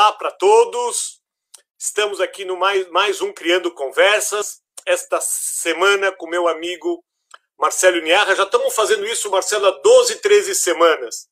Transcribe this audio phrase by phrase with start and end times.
[0.00, 1.20] Olá para todos.
[1.78, 4.62] Estamos aqui no mais, mais um Criando Conversas.
[4.86, 7.04] Esta semana com meu amigo
[7.58, 8.34] Marcelo Niarra.
[8.34, 11.28] Já estamos fazendo isso, Marcelo, há 12, 13 semanas.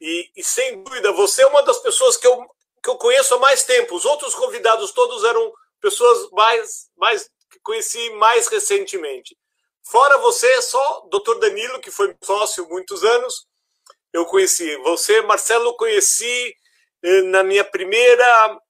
[0.00, 2.42] E, e, sem dúvida, você é uma das pessoas que eu,
[2.82, 3.96] que eu conheço há mais tempo.
[3.96, 9.36] Os outros convidados todos eram pessoas mais, mais que conheci mais recentemente.
[9.84, 11.38] Fora você, só Dr.
[11.38, 13.46] Danilo, que foi sócio muitos anos,
[14.10, 14.74] eu conheci.
[14.78, 16.56] Você, Marcelo, conheci
[17.02, 18.60] na minha primeira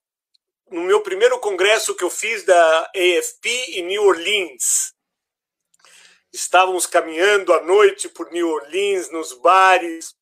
[0.71, 4.93] no meu primeiro congresso que eu fiz da AFP em New Orleans.
[6.31, 10.13] Estávamos caminhando à noite por New Orleans, nos bares,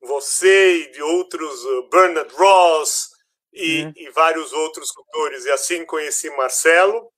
[0.00, 3.10] você e de outros, uh, Bernard Ross
[3.52, 3.92] e, uhum.
[3.96, 5.44] e vários outros cultores.
[5.44, 7.12] E assim conheci Marcelo.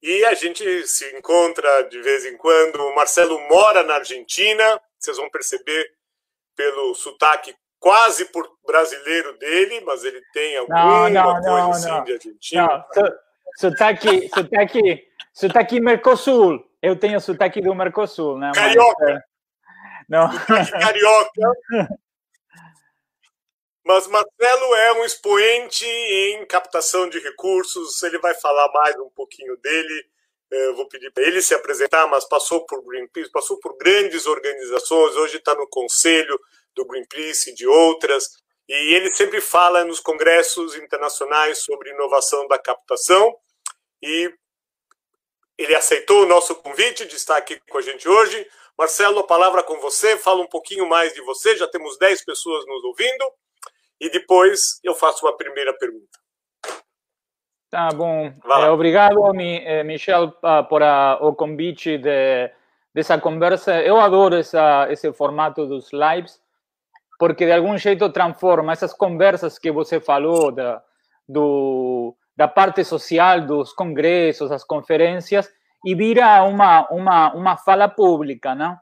[0.00, 2.80] E a gente se encontra de vez em quando.
[2.80, 5.92] O Marcelo mora na Argentina, vocês vão perceber
[6.54, 12.04] pelo sotaque quase por brasileiro dele, mas ele tem alguma não, não, coisa não, assim
[12.04, 12.84] de argentino.
[13.56, 16.64] Sotaque, sotaque, sotaque Mercosul.
[16.82, 18.52] Eu tenho sotaque do Mercosul, né?
[18.54, 19.10] Carioca.
[19.10, 19.20] É,
[20.08, 20.28] não.
[20.46, 21.88] carioca.
[23.84, 29.56] Mas Marcelo é um expoente em captação de recursos, ele vai falar mais um pouquinho
[29.56, 30.04] dele.
[30.50, 35.16] Eu vou pedir para ele se apresentar, mas passou por Greenpeace, passou por grandes organizações,
[35.16, 36.38] hoje está no conselho
[36.74, 38.28] do Greenpeace e de outras,
[38.68, 43.34] e ele sempre fala nos congressos internacionais sobre inovação da captação,
[44.02, 44.32] e
[45.56, 48.46] ele aceitou o nosso convite de estar aqui com a gente hoje.
[48.78, 52.64] Marcelo, a palavra com você, fala um pouquinho mais de você, já temos 10 pessoas
[52.66, 53.24] nos ouvindo,
[54.00, 56.18] e depois eu faço uma primeira pergunta.
[57.70, 58.32] Tá bom.
[58.46, 60.32] É, obrigado, eh, Michel,
[60.70, 62.50] por a, o convite de,
[62.94, 63.82] dessa conversa.
[63.82, 66.40] Eu adoro essa, esse formato dos lives,
[67.18, 70.80] porque de algum jeito transforma essas conversas que você falou da,
[71.28, 75.50] do, da parte social dos congressos, das conferências,
[75.84, 78.76] e vira uma, uma, uma fala pública, não?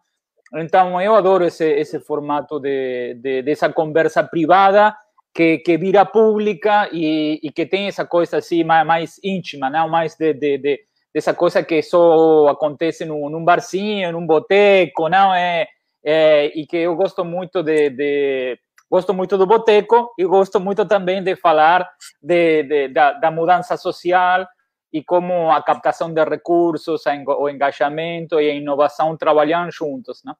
[0.54, 4.96] Então, eu adoro esse, esse formato de, de, dessa conversa privada
[5.34, 9.88] que, que vira pública e, e que tem essa coisa assim mais, mais íntima, não?
[9.88, 10.80] Mais de, de, de,
[11.12, 15.34] dessa coisa que só acontece num, num barzinho, num boteco, não?
[15.34, 15.66] É,
[16.06, 18.58] é, e que eu gosto muito de, de
[18.88, 21.90] gosto muito do boteco e gosto muito também de falar
[22.22, 24.46] de, de da, da, mudança social
[24.92, 30.36] e como a captação de recursos, o engajamento e a inovação trabalham juntos, não?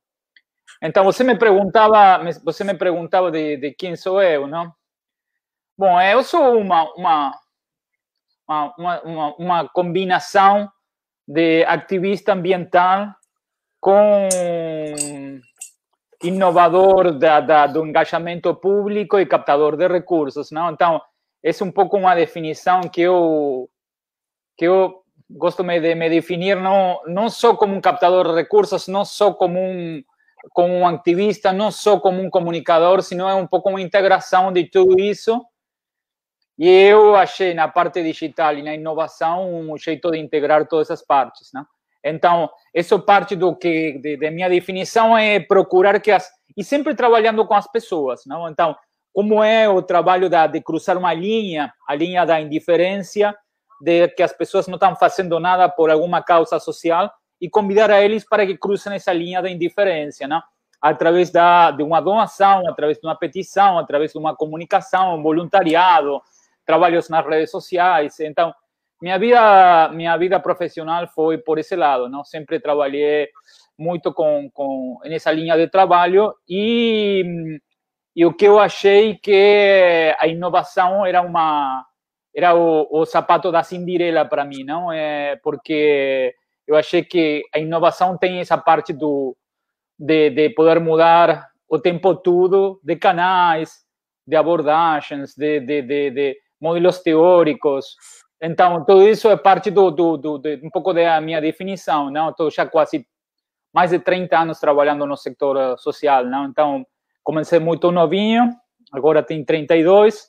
[0.81, 4.73] Então você me perguntava, você me perguntava de, de quem sou eu, não?
[5.77, 7.35] Bom, eu sou uma uma
[8.49, 10.71] uma, uma, uma combinação
[11.27, 13.13] de ativista ambiental
[13.81, 14.29] com
[16.27, 20.71] inovador da, da, do engajamento público e captador de recursos, não?
[20.71, 21.01] Então,
[21.43, 23.69] essa é um pouco uma definição que eu
[24.57, 29.05] que eu gosto de me definir não não só como um captador de recursos, não
[29.05, 30.03] só como um
[30.53, 34.65] como um ativista, não só como um comunicador, sino é um pouco uma integração de
[34.65, 35.45] tudo isso.
[36.59, 41.05] E eu achei na parte digital e na inovação um jeito de integrar todas essas
[41.05, 41.67] partes, não?
[42.09, 46.95] Então, isso parte do que de, de, minha definição é procurar que as e sempre
[46.95, 48.49] trabalhando com as pessoas, não?
[48.49, 48.75] Então,
[49.13, 53.37] como é o trabalho da, de cruzar uma linha, a linha da indiferença,
[53.81, 58.03] de que as pessoas não estão fazendo nada por alguma causa social e convidar a
[58.03, 60.43] eles para que cruzem essa linha da indiferença, não?
[60.81, 66.23] Através da de uma doação, através de uma petição, através de uma comunicação, um voluntariado,
[66.65, 68.19] trabalhos nas redes sociais.
[68.21, 68.55] Então,
[69.01, 73.29] minha vida minha vida profissional foi por esse lado não sempre trabalhei
[73.79, 77.61] muito com, com nessa linha de trabalho e,
[78.15, 81.85] e o que eu achei que a inovação era uma
[82.35, 86.35] era o, o sapato da Cinderela para mim não é porque
[86.67, 89.37] eu achei que a inovação tem essa parte do
[89.99, 93.85] de, de poder mudar o tempo todo de canais
[94.27, 97.95] de abordagens de, de, de, de modelos teóricos
[98.41, 102.31] então, tudo isso é parte do, do, do, um pouco da minha definição, não?
[102.31, 103.07] Estou já quase
[103.73, 106.47] mais de 30 anos trabalhando no setor social, não?
[106.47, 106.87] Então,
[107.23, 108.51] comecei muito novinho,
[108.93, 110.29] agora tenho 32,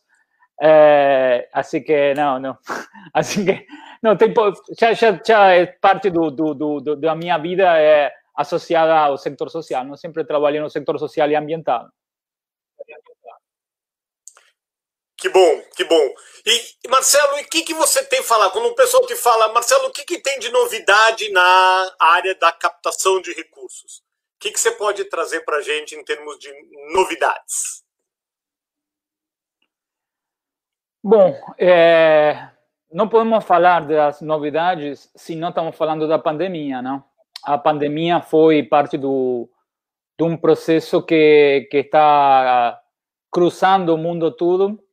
[0.61, 2.57] é, assim que, não, não,
[3.13, 3.65] assim que,
[4.01, 4.33] não, tem,
[4.79, 9.49] já, já, já é parte do, do, do, da minha vida é associada ao setor
[9.49, 9.97] social, não?
[9.97, 11.89] Sempre trabalhei no setor social e ambiental.
[15.17, 16.13] Que bom, que bom.
[16.45, 18.51] E, Marcelo, o que, que você tem falar?
[18.51, 22.51] Quando o pessoal te fala, Marcelo, o que, que tem de novidade na área da
[22.51, 24.03] captação de recursos?
[24.35, 26.53] O que, que você pode trazer para a gente em termos de
[26.93, 27.83] novidades?
[31.03, 32.49] Bom, é,
[32.91, 37.03] não podemos falar das novidades se não estamos falando da pandemia, não?
[37.43, 39.49] A pandemia foi parte do,
[40.19, 42.79] de um processo que, que está
[43.31, 44.86] cruzando o mundo todo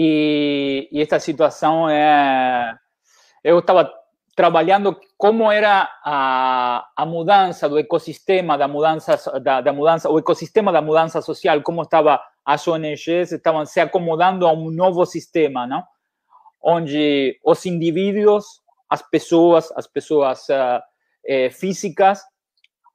[0.00, 2.72] e, e esta situação é...
[3.42, 3.92] Eu estava
[4.36, 10.70] trabalhando como era a, a mudança do ecossistema da mudança da, da, mudança o ecossistema
[10.70, 15.82] da mudança social como estava as ONGs estavam se acomodando a um novo sistema não?
[16.62, 18.44] Onde os indivíduos
[18.88, 20.80] as pessoas as pessoas uh,
[21.26, 22.22] eh, físicas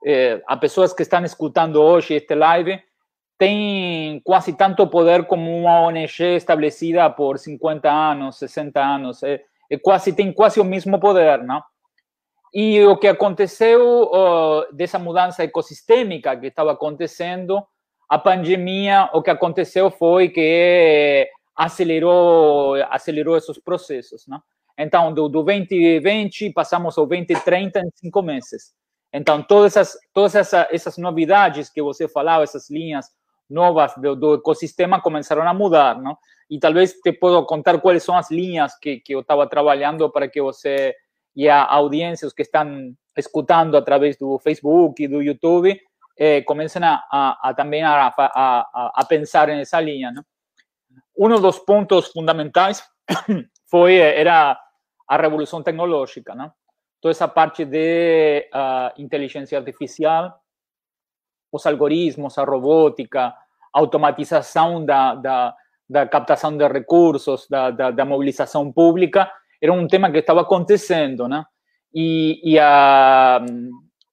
[0.05, 2.81] eh, as pessoas que estão escutando hoje este live
[3.43, 9.77] têm quase tanto poder como uma ONG estabelecida por 50 anos 60 anos eh, é
[9.77, 11.61] quase tem quase o mesmo poder, não?
[12.53, 17.61] E o que aconteceu uh, dessa mudança ecossistêmica que estava acontecendo,
[18.07, 24.41] a pandemia, o que aconteceu foi que acelerou acelerou esses processos, não?
[24.77, 28.73] Então, do, do 2020 passamos ao 2030 em cinco meses.
[29.11, 33.07] Então, todas essas todas essas, essas novidades que você falava, essas linhas
[33.49, 36.17] novas do, do ecossistema começaram a mudar, não?
[36.49, 40.27] E talvez te posso contar quais são as linhas que, que eu estava trabalhando para
[40.27, 40.95] que você
[41.35, 45.79] e a audiência, os que estão escutando através do Facebook e do YouTube,
[46.17, 46.43] eh,
[46.81, 50.11] a, a, a a, a, a, pensar nessa linha.
[50.11, 50.23] Não?
[51.17, 52.83] Um dos pontos fundamentais
[53.69, 54.59] foi era
[55.07, 56.51] a revolução tecnológica, não?
[57.03, 60.33] toda essa parte de uh, inteligência artificial,
[61.53, 63.35] os algoritmos, a robótica, a
[63.79, 65.55] automatização da, da,
[65.87, 71.27] da captação de recursos, da, da, da, mobilização pública, era um tema que estava acontecendo,
[71.27, 71.45] né?
[71.93, 73.45] E, e, a,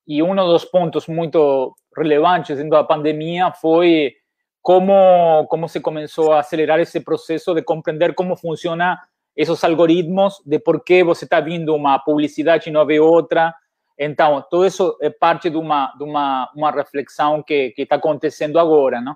[0.06, 4.12] e um dos pontos muito relevantes dentro da pandemia foi
[4.60, 9.00] como, como se começou a acelerar esse processo de compreender como funciona
[9.34, 13.54] esses algoritmos, de por que você está vindo uma publicidade e não vê outra.
[14.02, 18.98] Então, tudo isso é parte de uma, de uma, uma reflexão que está acontecendo agora,
[18.98, 19.14] não?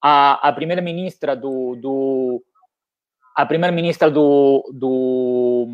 [0.00, 2.42] a, a primeira-ministra do, do,
[3.36, 5.68] a primeira-ministra do, do,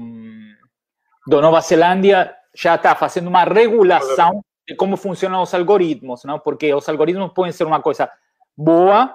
[1.26, 6.40] do Nova Zelândia já está fazendo uma regulação de como funcionam os algoritmos, não?
[6.40, 8.10] porque os algoritmos podem ser uma coisa
[8.56, 9.14] boa,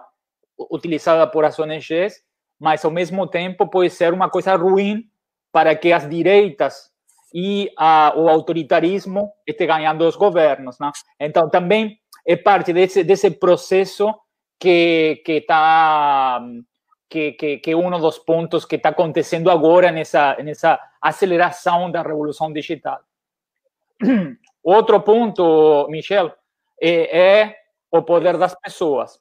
[0.72, 2.24] utilizada por as ONGs,
[2.58, 5.04] mas ao mesmo tempo pode ser uma coisa ruim
[5.52, 6.91] para que as direitas
[7.34, 10.78] e a, o autoritarismo estejam ganhando os governos.
[10.80, 10.92] Não?
[11.20, 14.14] Então, também é parte desse, desse processo
[14.60, 16.42] que que está
[17.10, 22.52] que, que, que um dos pontos que está acontecendo agora nessa nessa aceleração da revolução
[22.54, 23.00] digital.
[24.64, 26.32] Outro ponto, Michel,
[26.80, 27.56] é, é
[27.92, 29.20] o poder das pessoas.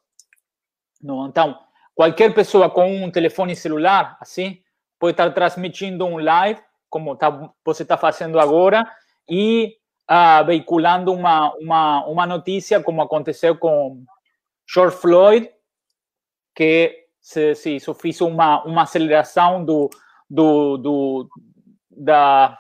[1.03, 1.27] Não?
[1.27, 1.59] Então,
[1.95, 4.63] qualquer pessoa com um telefone celular, assim,
[4.99, 6.61] pode estar transmitindo um live,
[6.91, 8.85] como tá, você está fazendo agora,
[9.29, 9.77] e
[10.11, 14.05] uh, veiculando uma, uma, uma notícia, como aconteceu com
[14.69, 15.51] George Floyd,
[16.55, 19.89] que se, se isso fez uma, uma aceleração do,
[20.29, 21.29] do, do,
[21.91, 22.59] da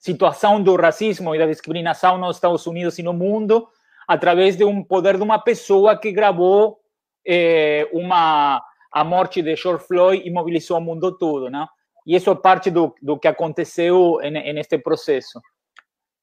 [0.00, 3.68] situação do racismo e da discriminação nos Estados Unidos e no mundo
[4.06, 6.78] através de um poder de uma pessoa que gravou
[7.26, 8.62] eh, uma
[8.92, 11.66] a morte de George Floyd e mobilizou o mundo todo, né?
[12.06, 15.40] E isso é parte do, do que aconteceu neste processo.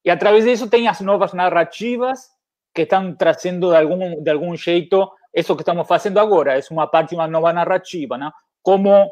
[0.04, 2.28] E através disso tem as novas narrativas
[2.74, 6.86] que estão trazendo de algum de algum jeito isso que estamos fazendo agora é uma
[6.86, 8.30] parte de uma nova narrativa, né?
[8.62, 9.10] Como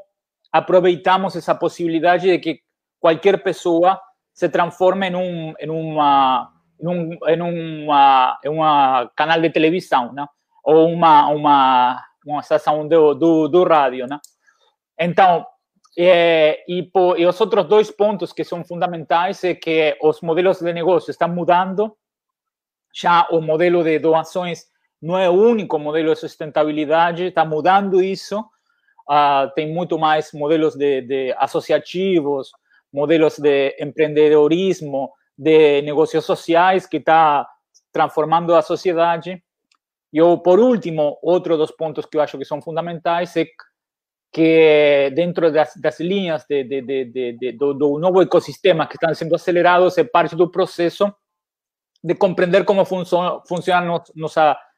[0.53, 2.61] aproveitamos essa possibilidade de que
[2.99, 4.01] qualquer pessoa
[4.33, 7.41] se transforme em um em uma em um, em
[7.85, 10.27] uma, em uma canal de televisão, né?
[10.65, 14.19] Ou uma uma uma estação do, do, do rádio, né?
[14.99, 15.47] Então,
[16.00, 20.73] é, e, e os outros dois pontos que são fundamentais é que os modelos de
[20.73, 21.97] negócio estão mudando,
[22.95, 24.67] já o modelo de doações
[25.02, 28.38] não é o único modelo de sustentabilidade, está mudando isso.
[29.11, 32.52] Uh, tem muito mais modelos de, de, associativos,
[32.93, 37.49] modelos de empreendedorismo, de negócios sociais que está
[37.93, 39.43] transformando a sociedade.
[40.12, 43.47] E por último, outro dos pontos que eu acho que são fundamentais é
[44.32, 47.99] que dentro das, das linhas de, de, do, do,
[48.87, 51.12] que estão sendo acelerados é parte do processo
[52.02, 54.02] de compreender como funciona, funciona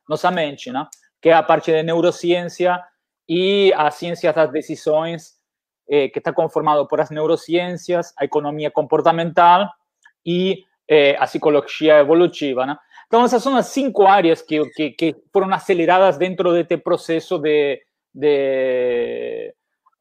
[0.09, 0.87] nossa mente, né?
[1.21, 2.83] que é a parte de neurociência
[3.29, 5.35] e a ciência das decisões,
[5.89, 9.69] eh, que está conformado por as neurociências, a economia comportamental
[10.25, 12.65] e eh, a psicologia evolutiva.
[12.65, 12.77] Né?
[13.07, 15.17] Então, essas são as cinco áreas que, que, que
[15.53, 17.81] aceleradas dentro deste processo de,
[18.13, 19.55] de,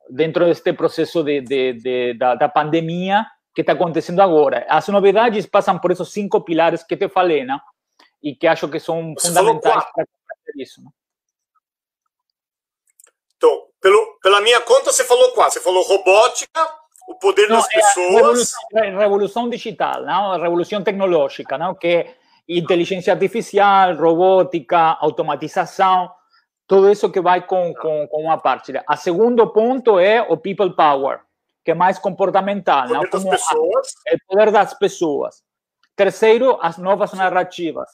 [0.10, 4.66] dentro deste processo de, de, de da, da, pandemia que está acontecendo agora.
[4.70, 7.60] As novidades passam por esses cinco pilares que te falei, né?
[8.22, 10.82] E que acho que são Você fundamentais para fazer isso.
[10.84, 10.90] Né?
[13.38, 15.56] Então, pelo, pela minha conta, você falou quase.
[15.56, 16.68] Você falou robótica,
[17.08, 18.54] o poder não, das é pessoas.
[18.74, 20.40] Revolução, revolução, digital, não?
[20.40, 21.74] revolução tecnológica, não?
[21.74, 22.16] que é
[22.48, 26.12] inteligência artificial, robótica, automatização,
[26.70, 28.72] tudo isso que vai com, com, com uma parte.
[28.88, 31.20] O segundo ponto é o people power,
[31.66, 32.86] que é mais comportamental.
[32.86, 33.88] O poder das Como pessoas.
[34.08, 35.44] A, o poder das pessoas.
[35.96, 37.90] Terceiro, as novas narrativas,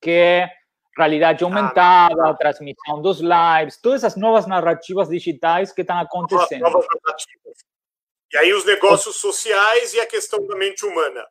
[0.00, 0.50] que é
[0.98, 6.62] realidade aumentada, ah, transmissão dos lives, todas as novas narrativas digitais que estão acontecendo.
[6.62, 7.58] Novas narrativas.
[8.32, 11.24] E aí os negócios sociais e a questão da mente humana.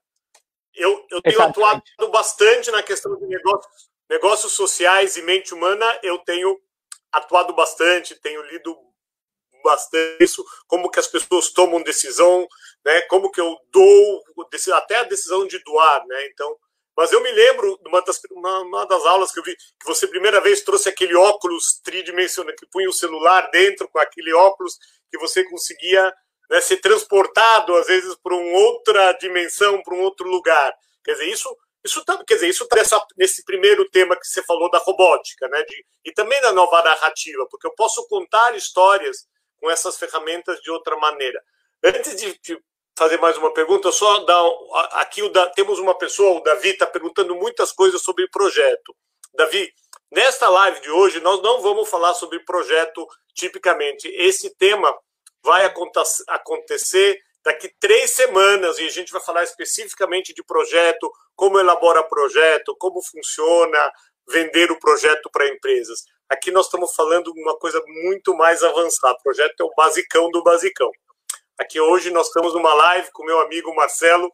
[0.73, 6.17] Eu, eu tenho atuado bastante na questão de negócios, negócios sociais e mente humana, eu
[6.17, 6.59] tenho
[7.09, 8.77] atuado bastante, tenho lido
[9.63, 12.45] bastante isso, como que as pessoas tomam decisão,
[12.83, 13.01] né?
[13.03, 14.21] Como que eu dou
[14.73, 16.25] até a decisão de doar, né?
[16.25, 16.57] Então,
[16.97, 19.85] mas eu me lembro de uma das, uma, uma das aulas que eu vi que
[19.85, 24.77] você primeira vez trouxe aquele óculos tridimensional que punha o celular dentro com aquele óculos
[25.09, 26.13] que você conseguia
[26.49, 30.73] né, ser transportado às vezes para uma outra dimensão, para um outro lugar.
[31.01, 32.77] Quer dizer, isso isso tá, quer dizer, isso tá
[33.17, 35.63] nesse primeiro tema que você falou da robótica, né?
[35.63, 39.27] De, e também da nova narrativa, porque eu posso contar histórias
[39.59, 41.41] com essas ferramentas de outra maneira.
[41.83, 42.59] Antes de, de
[42.95, 44.43] fazer mais uma pergunta, só dar
[44.91, 48.95] aqui da, temos uma pessoa, o Davi está perguntando muitas coisas sobre projeto.
[49.33, 49.71] Davi,
[50.11, 54.07] nesta live de hoje nós não vamos falar sobre projeto tipicamente.
[54.09, 54.95] Esse tema
[55.43, 55.65] vai
[56.27, 62.75] acontecer daqui três semanas e a gente vai falar especificamente de projeto, como elabora projeto,
[62.77, 63.91] como funciona
[64.27, 66.03] vender o projeto para empresas.
[66.29, 69.17] Aqui nós estamos falando uma coisa muito mais avançada.
[69.19, 70.89] O projeto é o basicão do basicão.
[71.59, 74.31] Aqui hoje nós estamos numa live com meu amigo Marcelo,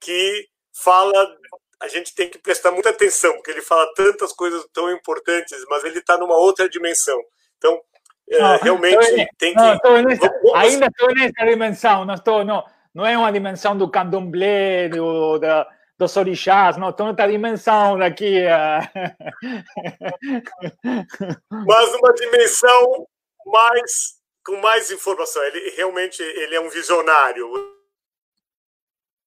[0.00, 1.36] que fala.
[1.82, 5.82] A gente tem que prestar muita atenção, porque ele fala tantas coisas tão importantes, mas
[5.82, 7.18] ele está numa outra dimensão.
[7.56, 7.80] Então,
[8.30, 9.60] é, realmente tem que.
[9.60, 14.88] Não, nessa, ainda estou nessa dimensão, não, estou, não, não é uma dimensão do candomblé,
[14.88, 15.68] do, da,
[15.98, 18.44] dos orixás, não, estou nessa dimensão daqui.
[21.50, 23.08] Mas uma dimensão
[23.46, 25.42] mais com mais informação.
[25.44, 27.48] Ele realmente ele é um visionário.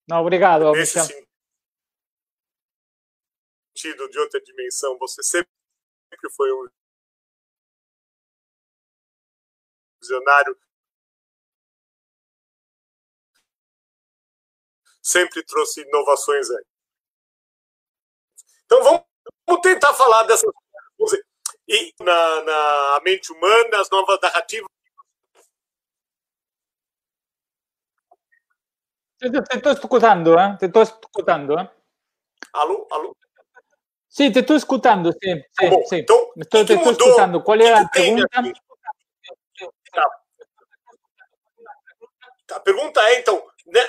[0.08, 0.70] Não, obrigado.
[0.72, 1.00] Nesse
[3.74, 5.48] sentido de outra dimensão, você sempre
[6.36, 6.68] foi um
[10.04, 10.56] visionário.
[15.02, 16.64] Sempre trouxe inovações aí.
[18.64, 19.02] Então vamos,
[19.46, 20.50] vamos tentar falar dessas.
[21.66, 24.68] E na, na mente humana, as novas narrativas
[29.18, 30.56] Te, escuchando, ¿eh?
[30.58, 31.70] Te estoy escuchando, ¿eh?
[32.52, 32.86] ¿Aló?
[32.90, 33.16] ¿Aló?
[34.06, 35.96] Sí, te estoy escuchando, sí, sí, Bom, sí.
[35.96, 37.42] Então, te estoy escuchando.
[37.42, 38.28] ¿Cuál era a pergunta?
[42.52, 43.42] A pergunta é, então,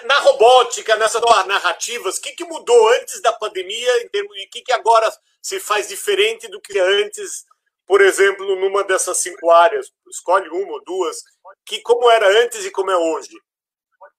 [0.06, 4.50] na robótica, nessas narrativas, o que, que mudou antes da pandemia em termos, e o
[4.50, 7.46] que, que agora se faz diferente do que antes,
[7.86, 9.92] por exemplo, numa dessas cinco áreas?
[10.10, 11.18] Escolhe uma ou duas.
[11.66, 13.38] Que, como era antes e como é hoje?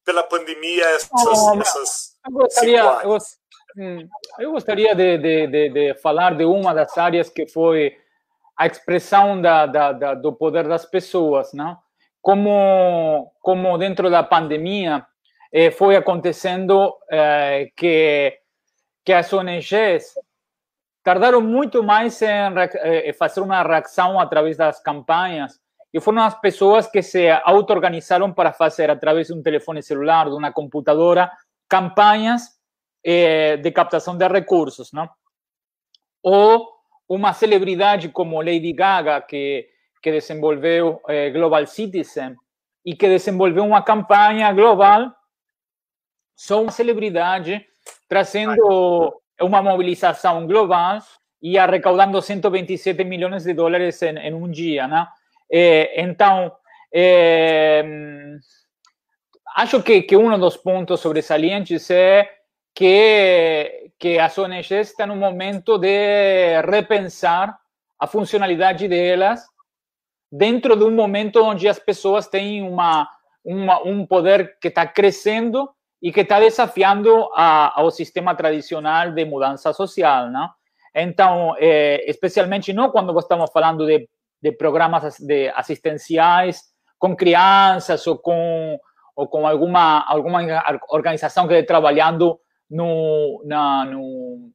[0.06, 1.10] pela pandemia essas,
[1.60, 3.18] essas eu gostaria, eu,
[3.76, 7.98] hum, eu gostaria de, de, de, de, falar de uma das áreas que foi
[8.56, 11.76] a expressão da, da, da, do poder das pessoas, não?
[12.22, 15.06] Como, como dentro da pandemia
[15.52, 18.36] eh, foi acontecendo eh, que,
[19.04, 20.14] que as ONGs
[21.04, 25.60] tardaram muito mais em eh, fazer uma reação através das campanhas
[25.92, 30.36] que foram as pessoas que se auto-organizaram para fazer, através de um telefone celular, de
[30.36, 31.30] uma computadora,
[31.68, 32.42] campanhas
[33.02, 35.08] eh, de captação de recursos, não?
[36.22, 36.75] Ou
[37.08, 39.68] uma celebridade como Lady Gaga, que,
[40.02, 42.36] que desenvolveu eh, Global Citizen
[42.84, 45.12] e que desenvolveu uma campanha global,
[46.34, 47.64] só uma celebridade
[48.08, 50.98] trazendo uma mobilização global
[51.42, 55.06] e arrecaudando 127 milhões de dólares em, em um dia, não?
[55.50, 56.52] Eh, então,
[56.92, 57.84] eh,
[59.56, 62.35] acho que, que um dos pontos sobresalientes é
[62.76, 67.58] que, que as ONGs estão no momento de repensar
[67.98, 69.40] a funcionalidade delas
[70.30, 73.08] dentro de um momento onde as pessoas têm uma,
[73.42, 75.68] uma um poder que está crescendo
[76.02, 80.50] e que está desafiando a, ao sistema tradicional de mudança social, não?
[80.94, 84.08] Então, eh, especialmente não quando estamos falando de
[84.46, 86.62] de programas de asistenciais
[86.98, 88.78] com crianças ou com,
[89.14, 90.40] ou com alguma, alguma
[90.90, 92.38] organização que está trabalhando
[92.70, 94.50] no, na, no,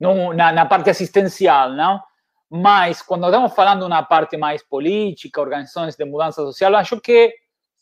[0.00, 2.00] no, na, na parte assistencial, não?
[2.48, 7.34] Mas, quando estamos falando na parte mais política, organizações de mudança social, acho que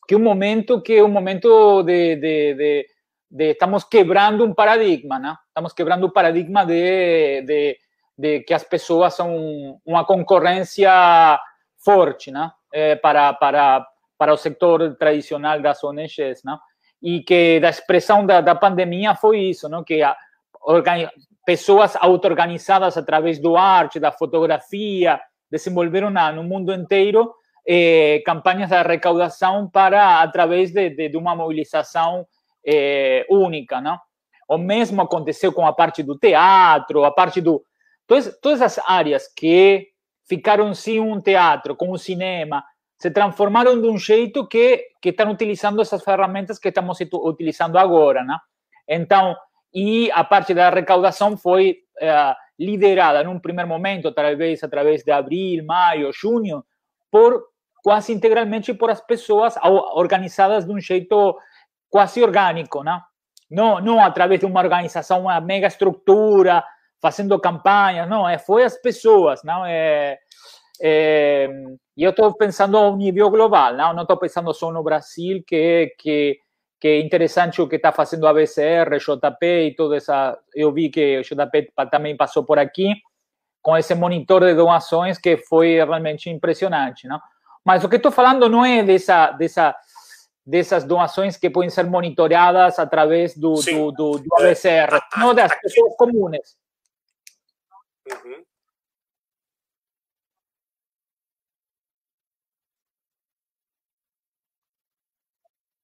[0.06, 2.86] que um momento que é um momento de, de, de,
[3.30, 5.36] de, estamos quebrando um paradigma, né?
[5.48, 7.78] Estamos quebrando o paradigma de,
[8.16, 11.38] de, que as pessoas são uma concorrência
[11.78, 12.50] forte, né?
[12.72, 13.86] É, para para
[14.16, 16.58] para o setor tradicional das ONGs, né?
[17.04, 19.84] E que da expressão da, da pandemia foi isso, não?
[19.84, 20.16] Que a,
[21.44, 25.20] pessoas auto-organizadas através do arte, da fotografia,
[25.50, 27.34] desenvolveram no mundo inteiro
[27.66, 32.26] eh, campanhas de arrecaudação para através de, de, de uma mobilização
[32.66, 33.98] eh, única, não?
[34.48, 37.64] O mesmo aconteceu com a parte do teatro, a parte do
[38.06, 39.88] todas, todas as áreas que
[40.26, 42.64] ficaram sem um teatro, com o cinema,
[43.04, 48.24] se transformaram de um jeito que que estão utilizando essas ferramentas que estamos utilizando agora,
[48.24, 48.38] né?
[48.88, 49.36] Então,
[49.74, 55.66] e a parte da arrecaudação foi eh, liderada num primeiro momento, talvez através de abril,
[55.66, 56.64] maio, junho,
[57.10, 57.44] por
[57.82, 59.54] quase integralmente por as pessoas
[59.92, 61.36] organizadas de um jeito
[61.90, 63.02] quase orgânico, não?
[63.50, 66.64] Não, não através de uma organização, uma mega estrutura,
[67.02, 70.18] fazendo campanhas, não, é, foi as pessoas, não é,
[70.80, 71.48] é
[71.96, 75.94] e eu estou pensando a um nível global, não, estou pensando só no Brasil, que
[75.98, 76.38] que
[76.80, 80.38] que é interessante o que está fazendo a BCR, JP e toda essa.
[80.54, 82.92] Eu vi que o JP também passou por aqui
[83.62, 87.18] com esse monitor de doações que foi realmente impressionante, não?
[87.64, 89.74] Mas o que estou falando não é dessa, dessa,
[90.44, 95.96] dessas doações que podem ser monitoradas através do, do, do, do ABCR, não das pessoas
[95.96, 96.54] comuns.
[98.06, 98.43] Uhum.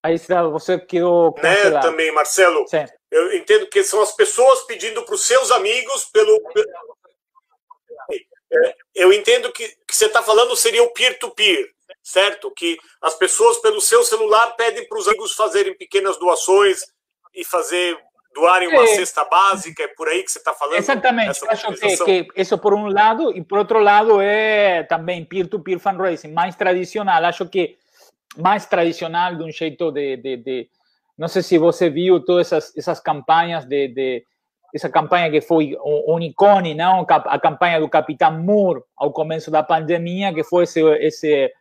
[0.02, 0.16] Aí
[0.50, 1.34] você quedou.
[1.42, 2.66] Né, também, Marcelo.
[2.66, 2.84] Sim.
[3.10, 6.40] Eu entendo que são as pessoas pedindo para os seus amigos pelo.
[8.52, 11.70] É, eu entendo que, que você está falando seria o peer-to-peer, -peer,
[12.02, 12.50] certo?
[12.50, 16.80] Que as pessoas pelo seu celular pedem para os amigos fazerem pequenas doações
[17.32, 17.96] e fazer
[18.34, 18.86] doarem uma é.
[18.88, 20.78] cesta básica, é por aí que você está falando?
[20.78, 25.78] Exatamente, acho que, que, isso por um lado, e por outro lado é também peer-to-peer
[25.78, 27.76] -peer fundraising, mais tradicional, acho que
[28.36, 30.68] mais tradicional, de um jeito de, de, de,
[31.18, 34.24] Não sei se você viu todas essas, essas campanhas de, de
[34.74, 37.04] essa campanha que foi um icone, não?
[37.08, 41.52] A campanha do Capitão Moore ao começo da pandemia, que foi esse esse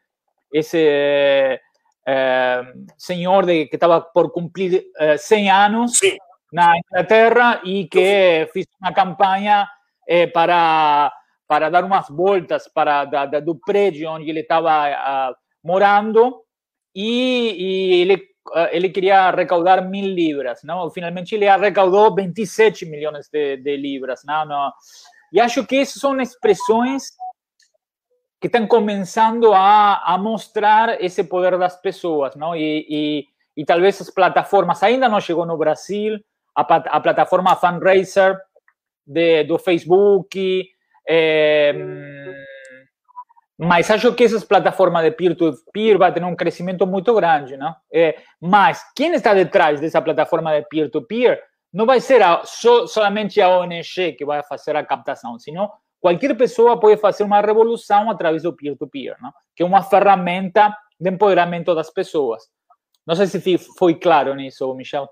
[0.51, 1.59] esse
[2.07, 2.61] é,
[2.97, 6.17] senhor de, que estava por cumprir é, 100 anos Sim.
[6.51, 9.67] na Inglaterra e que fez uma campanha
[10.07, 11.11] é, para
[11.47, 16.43] para dar umas voltas para da, da, do prédio onde ele estava uh, morando
[16.95, 18.29] e, e ele
[18.71, 20.89] ele queria recaudar mil libras, não?
[20.89, 24.45] Finalmente ele arrecadou 27 milhões de, de libras, não?
[24.45, 24.73] não?
[25.31, 27.11] E acho que essas são expressões
[28.41, 32.55] que estão começando a, mostrar esse poder das pessoas, não?
[32.55, 33.25] E, e,
[33.57, 36.19] e talvez as plataformas ainda não chegou no Brasil,
[36.55, 38.39] a, a plataforma fundraiser
[39.05, 40.65] de, do Facebook,
[41.07, 41.73] é,
[43.61, 47.75] mas acho que essas plataformas de peer-to-peer vão ter um crescimento muito grande, não?
[47.93, 51.43] É, mas quem está detrás dessa plataforma de peer-to-peer
[51.73, 55.69] não vai ser a, so, somente a ONG que vai fazer a captação, senão
[55.99, 59.33] qualquer pessoa pode fazer uma revolução através do peer-to-peer, não?
[59.53, 62.43] que é uma ferramenta de empoderamento das pessoas.
[63.05, 65.09] Não sei se foi claro nisso, Michel.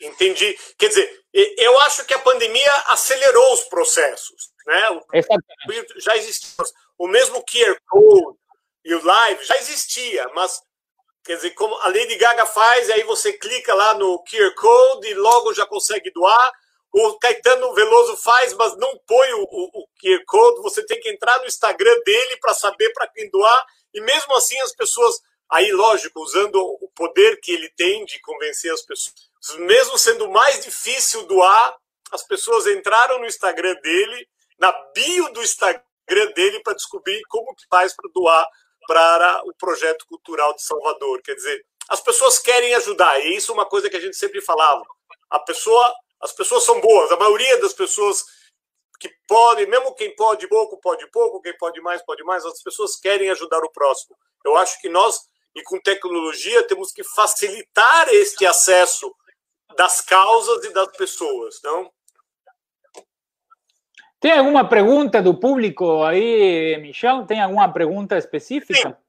[0.00, 0.58] Entendi.
[0.78, 4.50] Quer dizer, eu acho que a pandemia acelerou os processos.
[4.66, 4.90] Né?
[4.90, 5.02] O,
[6.00, 6.64] já existia.
[6.98, 8.38] O mesmo QR Code
[8.84, 10.60] e o Live já existia, mas
[11.24, 15.14] quer dizer, como a Lady Gaga faz, aí você clica lá no QR Code e
[15.14, 16.52] logo já consegue doar.
[16.92, 20.62] O Caetano Veloso faz, mas não põe o, o, o QR Code.
[20.62, 23.66] Você tem que entrar no Instagram dele para saber para quem doar.
[23.94, 28.72] E mesmo assim, as pessoas, aí, lógico, usando o poder que ele tem de convencer
[28.72, 31.76] as pessoas, mesmo sendo mais difícil doar,
[32.12, 35.86] as pessoas entraram no Instagram dele, na bio do Instagram
[36.34, 38.46] dele, para descobrir como que faz para doar
[38.86, 41.22] para o projeto cultural de Salvador.
[41.22, 44.40] Quer dizer, as pessoas querem ajudar, e isso é uma coisa que a gente sempre
[44.40, 44.82] falava.
[45.30, 48.24] A pessoa, as pessoas são boas, a maioria das pessoas
[48.98, 52.96] que podem, mesmo quem pode pouco, pode pouco, quem pode mais, pode mais, as pessoas
[52.96, 54.14] querem ajudar o próximo.
[54.44, 55.18] Eu acho que nós,
[55.54, 59.14] e com tecnologia, temos que facilitar este acesso
[59.76, 61.92] das causas e das pessoas, não?
[64.20, 67.24] Tem alguma pergunta do público aí, Michel?
[67.24, 69.00] Tem alguma pergunta específica?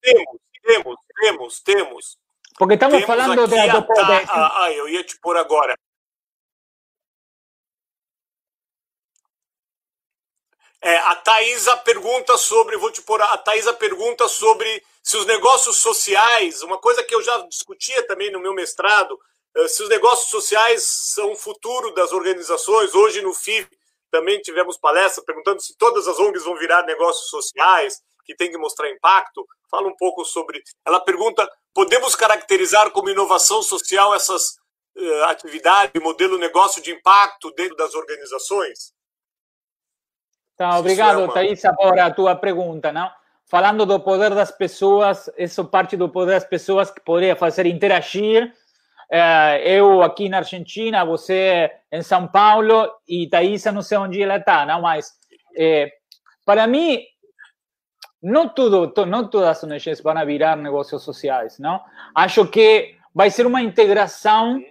[0.00, 2.18] Temos, temos, temos, temos.
[2.58, 3.86] Porque estamos temos falando de, a, de...
[4.28, 5.78] Ah, ah, eu ia te pôr agora.
[10.82, 15.76] É, a Thaisa pergunta sobre, vou te pôr, a Thaisa pergunta sobre se os negócios
[15.76, 19.20] sociais, uma coisa que eu já discutia também no meu mestrado,
[19.68, 22.94] se os negócios sociais são o futuro das organizações.
[22.94, 23.68] Hoje no FIV
[24.10, 28.58] também tivemos palestra perguntando se todas as ONGs vão virar negócios sociais, que tem que
[28.58, 29.46] mostrar impacto.
[29.70, 30.62] Fala um pouco sobre.
[30.84, 34.56] Ela pergunta: podemos caracterizar como inovação social essas
[34.96, 38.92] uh, atividades, modelo negócio de impacto dentro das organizações?
[40.56, 42.92] Tá, obrigado, é Thaisa, por a tua pergunta.
[42.92, 43.10] Não?
[43.46, 48.54] Falando do poder das pessoas, isso parte do poder das pessoas que poderia fazer interagir
[49.64, 54.64] eu aqui na Argentina, você em São Paulo e Thaisa não sei onde ela está,
[54.64, 55.12] não, mas
[55.56, 55.90] é,
[56.44, 57.02] para mim
[58.22, 61.80] não tudo, não todas as ONGs vão virar negócios sociais, não?
[62.14, 64.62] Acho que vai ser uma integração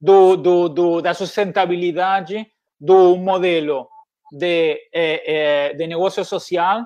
[0.00, 3.88] do, do, do da sustentabilidade do modelo
[4.32, 6.84] de, é, de negócio social,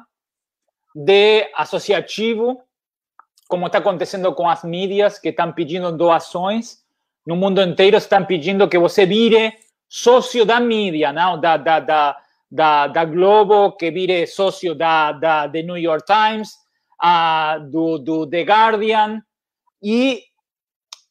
[0.94, 2.62] de associativo,
[3.48, 6.83] como está acontecendo com as mídias que estão pedindo doações
[7.26, 9.52] no mundo inteiro estão pedindo que você vire
[9.88, 11.40] sócio da mídia, não?
[11.40, 12.16] Da, da, da,
[12.50, 16.52] da, da Globo, que vire sócio da, da The New York Times,
[17.02, 19.22] uh, do, do The Guardian,
[19.82, 20.22] e,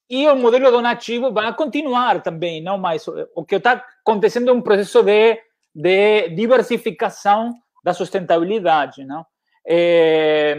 [0.09, 2.77] e o modelo donativo vai continuar também, não?
[2.77, 5.39] Mas o que está acontecendo é um processo de,
[5.73, 9.25] de diversificação da sustentabilidade, não?
[9.65, 10.57] É,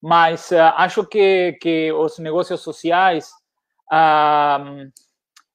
[0.00, 3.30] mas uh, acho que, que os negócios sociais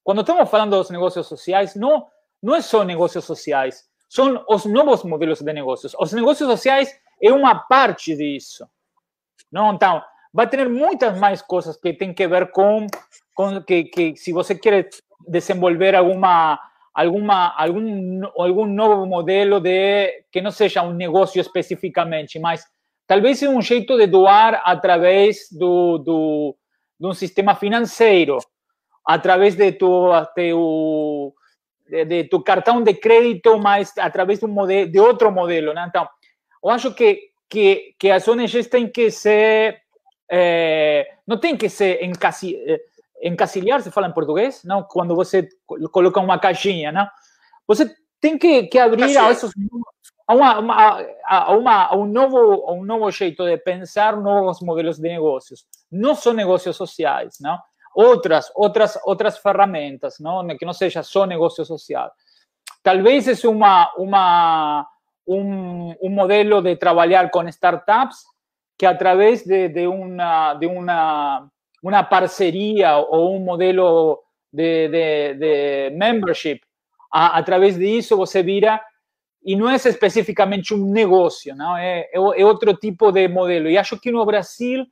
[0.04, 2.08] quando estamos falando dos negócios sociais, não,
[2.42, 5.94] não é só negócios sociais, são os novos modelos de negócios.
[6.00, 8.66] Os negócios sociais é uma parte disso.
[9.52, 9.74] Não?
[9.74, 10.02] Então,
[10.34, 12.88] vai ter muitas mais coisas que têm que ver com,
[13.34, 14.90] com que, que se você quer
[15.28, 16.60] desenvolver alguma
[16.94, 22.66] alguma algum algum novo modelo de que não seja um negócio especificamente, mas
[23.06, 26.58] talvez é um jeito de doar através do, do
[27.00, 28.38] de um sistema financeiro,
[29.06, 31.34] através de tu, teu,
[31.90, 35.74] de, de, tu cartão de crédito, mas através de, um modelo, de outro modelo.
[35.74, 35.86] Né?
[35.88, 36.08] Então,
[36.64, 39.82] eu acho que, que, que as ONGs têm que ser.
[40.30, 42.58] É, não tem que ser encasi,
[43.22, 44.84] encasilhar, se fala em português, não?
[44.84, 45.48] quando você
[45.92, 46.92] coloca uma caixinha.
[46.92, 47.08] Não?
[47.68, 49.52] Você tem que, que abrir a esses
[50.28, 54.98] a, uma, uma, a, uma, a, um novo, um novo jeito de pensar novos modelos
[54.98, 55.66] de negócios.
[55.92, 57.58] Não só negócios sociais, não?
[57.96, 60.46] Outras, outras, outras ferramentas, não?
[60.58, 62.12] Que não seja só negócio social.
[62.84, 64.88] Talvez é uma, uma,
[65.28, 68.18] um, um modelo de trabalhar com startups
[68.78, 71.50] que através de, de, uma, de uma,
[71.84, 74.22] uma parceria ou um modelo
[74.54, 76.62] de, de, de membership,
[77.12, 78.80] a, através disso você vira
[79.44, 83.70] e não é especificamente um negócio, não é, é, outro tipo de modelo.
[83.70, 84.86] E acho que no Brasil,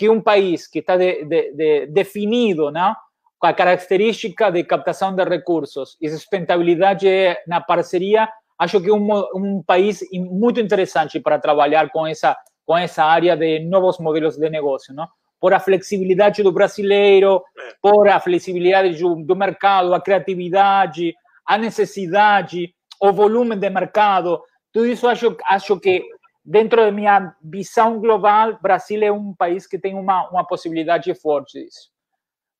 [0.00, 2.96] que um país que está de, de, de definido, não,
[3.38, 7.06] com a característica de captação de recursos e sustentabilidade
[7.46, 8.26] na parceria,
[8.58, 12.34] acho que é um, um país muito interessante para trabalhar com essa
[12.64, 15.06] com essa área de novos modelos de negócio, não?
[15.38, 17.42] Por a flexibilidade do brasileiro,
[17.82, 24.40] por a flexibilidade do, do mercado, a criatividade, a necessidade, o volume de mercado,
[24.72, 26.02] tudo isso acho, acho que
[26.44, 31.62] dentro da minha visão global, Brasil é um país que tem uma, uma possibilidade forte
[31.62, 31.90] disso.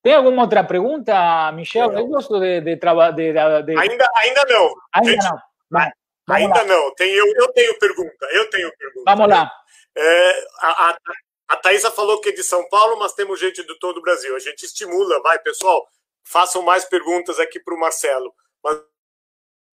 [0.03, 1.91] Tem alguma outra pergunta, Michel?
[1.91, 3.15] Eu gosto de, de trabalhar.
[3.15, 4.73] Ainda, ainda não.
[4.93, 5.39] Ainda Gente, não.
[5.69, 5.91] Vai,
[6.29, 6.65] ainda lá.
[6.65, 6.95] não.
[6.95, 8.27] Tem, eu, eu tenho pergunta.
[8.31, 9.03] Eu tenho pergunta.
[9.05, 9.51] Vamos lá.
[9.95, 10.97] É, a, a,
[11.49, 14.35] a Thaisa falou que é de São Paulo, mas temos gente de todo o Brasil.
[14.35, 15.87] A gente estimula, vai, pessoal,
[16.23, 18.33] façam mais perguntas aqui para o Marcelo.
[18.63, 18.79] Mas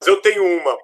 [0.06, 0.76] eu tenho uma.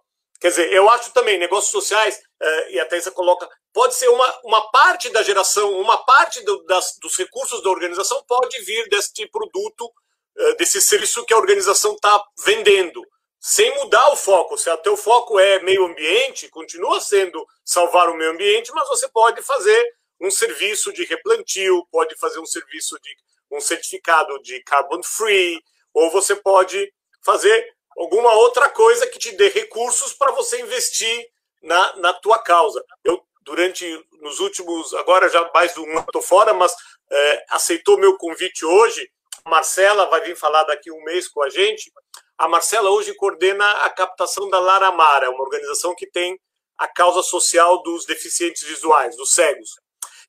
[0.44, 4.40] Quer dizer, eu acho também, negócios sociais, uh, e até você coloca, pode ser uma,
[4.44, 9.26] uma parte da geração, uma parte do, das, dos recursos da organização pode vir deste
[9.28, 13.00] produto, uh, desse serviço que a organização está vendendo,
[13.40, 14.58] sem mudar o foco.
[14.58, 19.08] Se o teu foco é meio ambiente, continua sendo salvar o meio ambiente, mas você
[19.08, 23.16] pode fazer um serviço de replantio, pode fazer um serviço de
[23.50, 25.58] um certificado de carbon free,
[25.94, 26.92] ou você pode
[27.24, 31.28] fazer alguma outra coisa que te dê recursos para você investir
[31.62, 32.84] na, na tua causa.
[33.04, 33.84] Eu, durante,
[34.20, 36.74] nos últimos, agora já mais de um ano estou fora, mas
[37.10, 39.08] é, aceitou meu convite hoje.
[39.44, 41.92] A Marcela vai vir falar daqui um mês com a gente.
[42.36, 46.38] A Marcela hoje coordena a captação da Laramara, uma organização que tem
[46.76, 49.70] a causa social dos deficientes visuais, dos cegos.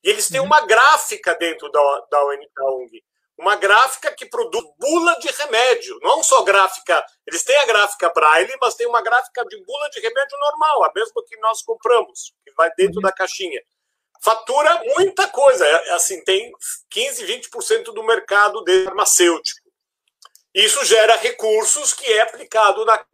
[0.04, 0.45] E eles têm uhum.
[0.45, 2.23] uma gráfica dentro da, da,
[2.56, 3.04] da ONG.
[3.37, 5.99] Uma gráfica que produz bula de remédio.
[6.01, 7.05] Não só gráfica.
[7.27, 10.91] Eles têm a gráfica Braille, mas tem uma gráfica de bula de remédio normal, a
[10.95, 13.61] mesma que nós compramos, que vai dentro da caixinha.
[14.21, 15.65] Fatura muita coisa.
[15.65, 16.51] É, assim, tem
[16.89, 19.65] 15, 20% do mercado de farmacêutico.
[20.53, 23.05] Isso gera recursos que é aplicado na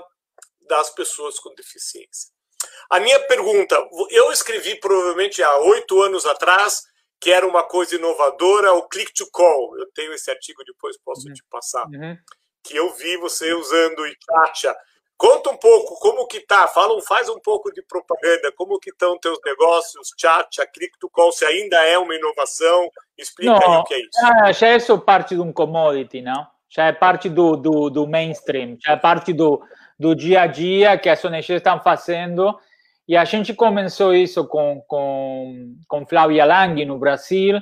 [0.71, 2.29] das pessoas com deficiência.
[2.89, 3.75] A minha pergunta,
[4.09, 6.83] eu escrevi provavelmente há oito anos atrás
[7.21, 9.77] que era uma coisa inovadora, o click to call.
[9.77, 11.33] Eu tenho esse artigo depois posso uhum.
[11.33, 11.85] te passar.
[11.85, 12.17] Uhum.
[12.63, 14.75] Que eu vi você usando Itacha.
[15.15, 19.19] Conta um pouco como que tá, fala, faz um pouco de propaganda, como que estão
[19.19, 23.83] teus negócios, Chacha, click to call, se ainda é uma inovação, explica não, aí o
[23.83, 24.59] que é isso.
[24.59, 26.47] Já é só parte de um commodity, não?
[26.67, 29.61] Já é parte do, do, do mainstream, já é parte do,
[29.99, 32.57] do dia a dia que as ONGs estão fazendo.
[33.11, 37.59] E a gente começou isso com, com, com Flávia Lang no Brasil,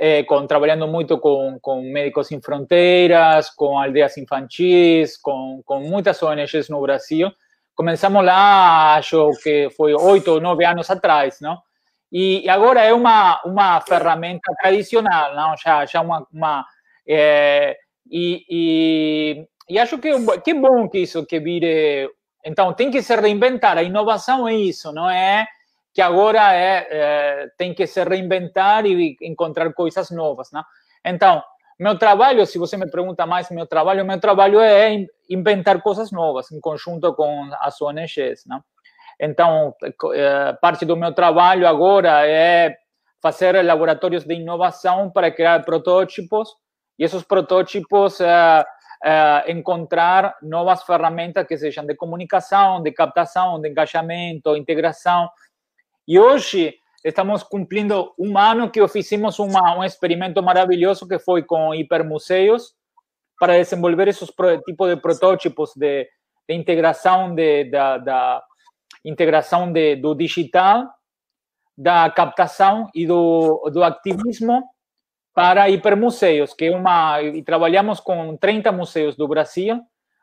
[0.00, 6.20] eh, com, trabalhando muito com, com Médicos Sem Fronteiras, com Aldeias Infantis, com, com muitas
[6.20, 7.30] ONGs no Brasil.
[7.76, 11.62] Começamos lá, acho que foi oito ou nove anos atrás, não?
[12.10, 15.56] E, agora é uma, uma ferramenta tradicional, não?
[15.56, 16.26] Já, já uma...
[16.32, 16.66] uma
[17.06, 17.76] é,
[18.10, 20.10] e, e e acho que,
[20.42, 22.08] que bom que isso que vire.
[22.48, 23.76] Então, tem que se reinventar.
[23.76, 25.46] A inovação é isso, não é
[25.92, 30.64] que agora é, é tem que se reinventar e encontrar coisas novas, não?
[31.04, 31.42] Então,
[31.78, 36.50] meu trabalho, se você me pergunta mais meu trabalho, meu trabalho é inventar coisas novas
[36.50, 38.64] em conjunto com as ONGs, não?
[39.20, 39.74] Então,
[40.14, 42.78] é, parte do meu trabalho agora é
[43.20, 46.48] fazer laboratórios de inovação para criar protótipos
[46.98, 48.64] e esses protótipos é,
[49.04, 55.28] eh, encontrar novas ferramentas que sejam de comunicação, de captação, de engajamento, integração.
[56.06, 61.74] E hoje estamos cumprindo um ano que fizemos uma, um experimento maravilhoso que foi com
[61.74, 62.74] hipermuseus
[63.38, 64.30] para desenvolver esses
[64.66, 66.08] tipos de protótipos de,
[66.48, 68.42] de integração de, da, da
[69.04, 70.88] integração de, do digital,
[71.76, 74.64] da captação e do, do ativismo
[75.34, 79.80] para hipermuseos, que é uma e trabalhamos com 30 museus do Brasil,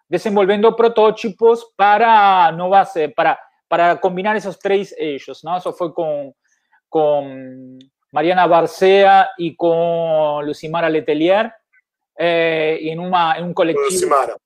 [0.09, 5.57] desenvolvendo protótipos para novas para para combinar esses três eixos, não?
[5.57, 6.33] Isso foi com
[6.89, 7.77] com
[8.11, 11.51] Mariana Barcea e com Lucimara Letelier
[12.17, 14.37] eh, em uma em um coletivo Lucimara.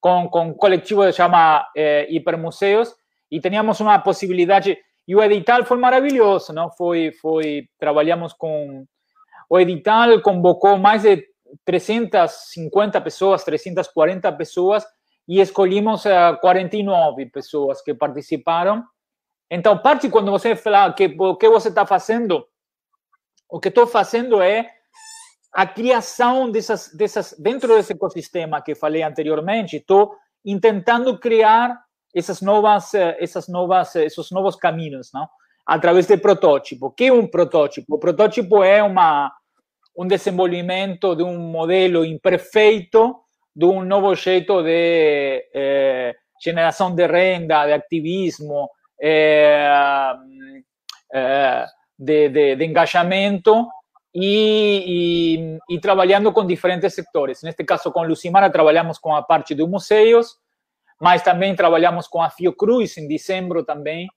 [0.00, 2.94] com com um coletivo que chama eh, Hipermuseos
[3.30, 6.70] e teníamos uma possibilidade e o edital foi maravilhoso, não?
[6.70, 8.84] Foi foi trabalhamos com
[9.48, 11.26] o edital convocou mais de
[11.64, 14.84] 350 pessoas, 340 pessoas,
[15.26, 18.84] e escolhimos uh, 49 pessoas que participaram.
[19.50, 22.46] Então, parte quando você fala que o que você está fazendo,
[23.48, 24.70] o que estou fazendo é
[25.54, 29.76] a criação dessas, dessas dentro desse ecossistema que falei anteriormente.
[29.76, 30.16] Estou
[30.60, 31.80] tentando criar
[32.12, 35.28] essas novas, eh, essas novas, eh, esses novos caminhos, não?
[35.66, 36.86] Através de protótipo.
[36.86, 37.98] O que é um protótipo?
[37.98, 39.32] Protótipo é uma,
[39.96, 43.16] um desenvolvimento de um modelo imperfeito,
[43.54, 46.14] de um novo jeito de eh,
[46.94, 48.68] de renda, de ativismo,
[49.00, 50.12] eh,
[51.12, 51.66] eh,
[51.98, 53.68] de, de, engajamento
[54.14, 57.42] e, trabalhando com diferentes sectores.
[57.42, 60.36] Neste caso, com Lucimara, trabalhamos com a parte dos museus,
[61.00, 64.08] mas também trabalhamos com a Fiocruz em dezembro também,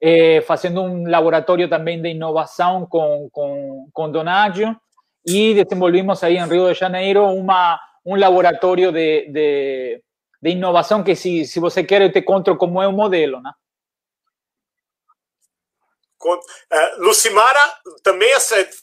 [0.00, 4.12] eh, fazendo um laboratório também de inovação com, com, com
[5.26, 10.02] e desenvolvimos aí em Rio de Janeiro uma, um laboratório de, de,
[10.40, 13.52] de inovação que, se, se você quer, eu te conto como é o modelo, né?
[16.98, 17.60] Lucimara,
[18.02, 18.32] também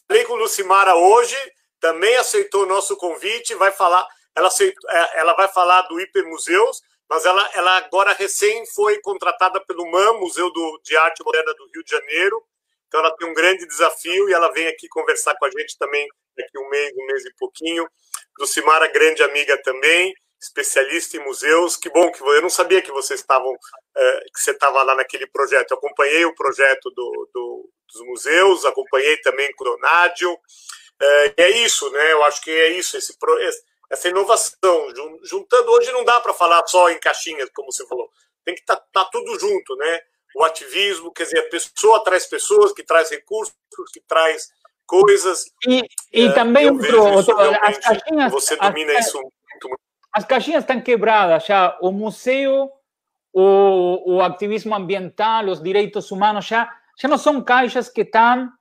[0.07, 1.35] falei com Lucimara hoje,
[1.79, 6.81] também aceitou o nosso convite, vai falar, ela, aceitou, é, ela vai falar do Hipermuseus,
[7.09, 11.69] mas ela, ela agora recém foi contratada pelo MAM, Museu do, de Arte Moderna do
[11.73, 12.43] Rio de Janeiro.
[12.87, 16.07] Então ela tem um grande desafio e ela vem aqui conversar com a gente também
[16.35, 17.87] daqui um mês, um mês e pouquinho.
[18.39, 21.77] Lucimara, grande amiga também, especialista em museus.
[21.77, 25.27] Que bom que eu não sabia que vocês estavam, uh, que você estava lá naquele
[25.27, 25.71] projeto.
[25.71, 30.33] Eu acompanhei o projeto do, do, dos museus, acompanhei também com o Donádio.
[30.33, 32.13] Uh, é isso, né?
[32.13, 33.17] Eu acho que é isso, esse,
[33.89, 34.87] essa inovação.
[35.23, 38.09] Juntando, hoje não dá para falar só em caixinhas, como você falou.
[38.43, 39.99] Tem que estar tá, tá tudo junto, né?
[40.35, 43.55] O ativismo, quer dizer, a pessoa traz pessoas, que traz recursos,
[43.93, 44.49] que traz
[44.85, 45.45] coisas.
[45.67, 48.31] E, e é, também outro, outro, as caixinhas.
[48.31, 49.79] Você domina as, isso muito.
[50.13, 51.77] As caixinhas estão quebradas já.
[51.81, 52.71] O museu,
[53.33, 58.51] o, o ativismo ambiental, os direitos humanos já, já não são caixas que estão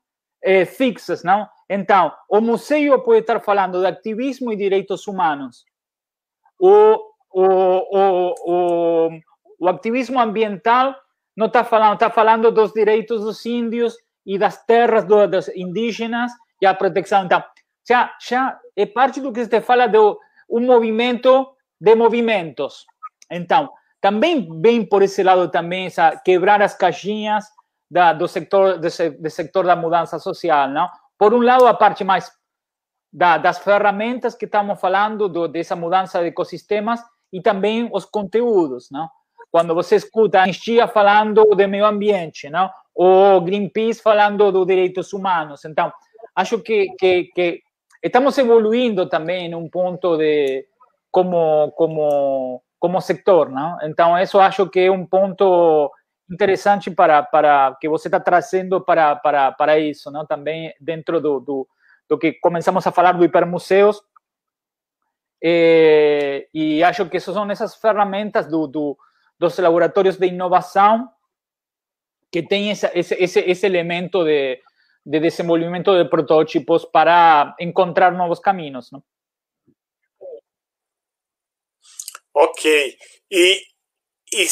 [0.42, 1.48] é, fixas, não?
[1.68, 5.64] Então, o museu pode estar falando de ativismo e direitos humanos.
[6.58, 7.00] O,
[7.32, 9.10] o, o, o,
[9.58, 10.94] o ativismo ambiental
[11.36, 16.32] não está falando, está falando dos direitos dos índios e das terras do, dos indígenas
[16.60, 17.24] e a proteção.
[17.24, 17.42] Então,
[17.86, 22.86] já, já é parte do que se fala de um movimento de movimentos.
[23.30, 27.44] Então, também vem por esse lado também essa quebrar as caixinhas
[27.90, 28.88] da, do sector do,
[29.20, 30.88] do sector da mudança social, não?
[31.18, 32.30] Por um lado, a parte mais
[33.12, 37.00] da, das ferramentas que estamos falando do, dessa mudança de ecossistemas
[37.32, 39.08] e também os conteúdos, não?
[39.50, 42.68] Quando você escuta a Anistia falando do meio ambiente, não?
[42.92, 45.64] Ou Greenpeace falando dos direitos humanos.
[45.64, 45.92] Então,
[46.34, 47.62] acho que, que, que
[48.02, 50.66] estamos evoluindo também em um ponto de
[51.10, 53.78] como como como sector, não?
[53.82, 55.90] Então, isso acho que é um ponto
[56.30, 60.26] interessante para, para que você está trazendo para, para, para isso, não?
[60.26, 61.68] Também dentro do, do,
[62.08, 64.02] do que começamos a falar do hipermuseus.
[65.42, 68.96] É, e acho que essas são essas ferramentas do, do,
[69.38, 71.10] dos laboratórios de inovação
[72.32, 74.58] que tem esse, esse, esse elemento de,
[75.04, 78.90] de desenvolvimento de protótipos para encontrar novos caminhos.
[78.90, 79.02] Não?
[82.34, 82.96] Ok.
[83.30, 83.62] E,
[84.32, 84.46] e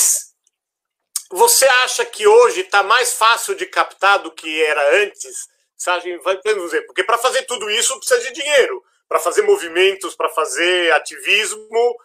[1.32, 5.48] você acha que hoje está mais fácil de captar do que era antes?
[5.76, 6.16] Sabe?
[6.18, 8.82] Vamos dizer, porque para fazer tudo isso precisa de dinheiro.
[9.08, 11.96] Para fazer movimentos, para fazer ativismo,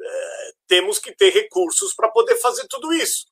[0.00, 3.26] é, temos que ter recursos para poder fazer tudo isso.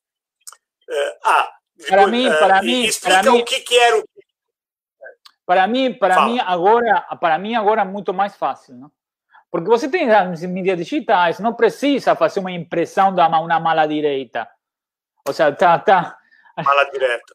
[0.89, 1.53] É, ah,
[1.87, 4.05] para mim, para mim, explica para o que, que era o
[5.45, 8.91] para mim, para mim agora, para mim agora é muito mais fácil, não?
[9.49, 14.49] Porque você tem as mídias digitais, não precisa fazer uma impressão de uma mala direita.
[15.29, 16.17] O sea, está, está...
[16.65, 17.35] Mala direta.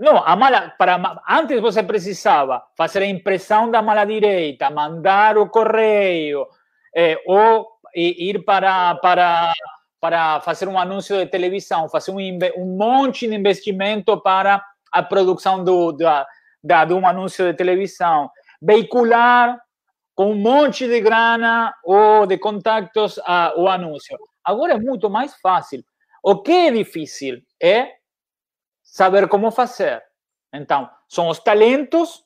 [0.00, 5.48] Não, a mala, para, antes você precisava fazer a impressão da mala direita, mandar o
[5.48, 6.46] correio,
[6.94, 9.52] eh, ou ir para, para,
[10.00, 12.18] para fazer um anúncio de televisão, fazer um,
[12.56, 16.26] um monte de investimento para a produção do, da,
[16.62, 19.58] da, de um anúncio de televisão, veicular
[20.14, 24.18] com um monte de grana ou de contactos a, o anúncio.
[24.44, 25.84] Agora é muito mais fácil.
[26.22, 27.88] O que é difícil é
[28.82, 30.02] saber como fazer.
[30.54, 32.22] Então, são os talentos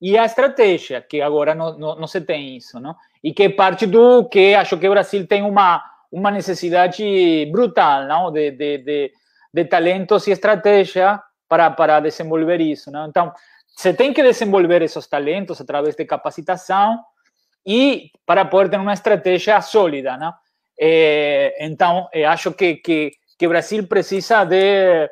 [0.00, 2.96] e a estratégia, que agora não, não, não se tem isso, não?
[3.22, 8.06] E que é parte do que acho que o Brasil tem uma, uma necessidade brutal,
[8.06, 8.32] não?
[8.32, 9.12] De, de, de,
[9.52, 13.06] de talentos e estratégia para, para desenvolver isso, não?
[13.06, 13.32] Então,
[13.76, 16.98] você tem que desenvolver esses talentos através de capacitação
[17.64, 20.32] e para poder ter uma estratégia sólida, não?
[20.82, 25.10] Eh, então, eh, acho que, que, Brasil precisa de.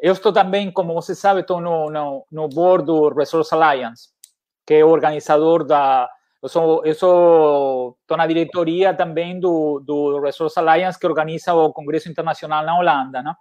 [0.00, 4.08] Eu estou também, como você sabe, estou no, no, no board do Resource Alliance,
[4.66, 6.10] que é o organizador da.
[6.42, 12.08] Eu sou, eu sou, na diretoria também do, do Resource Alliance, que organiza o Congresso
[12.08, 13.36] Internacional na Holanda, não?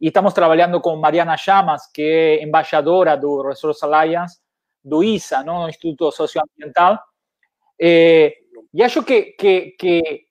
[0.00, 4.38] E estamos trabalhando com Mariana Chamas, que é embaixadora do Resource Alliance,
[4.84, 5.62] do ISA, não?
[5.62, 7.00] no Instituto Socioambiental.
[7.80, 8.32] Eh,
[8.72, 9.34] e acho que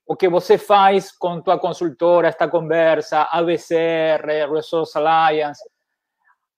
[0.10, 5.62] o que você faz com tua consultora, esta conversa, ABCR, Resource Alliance,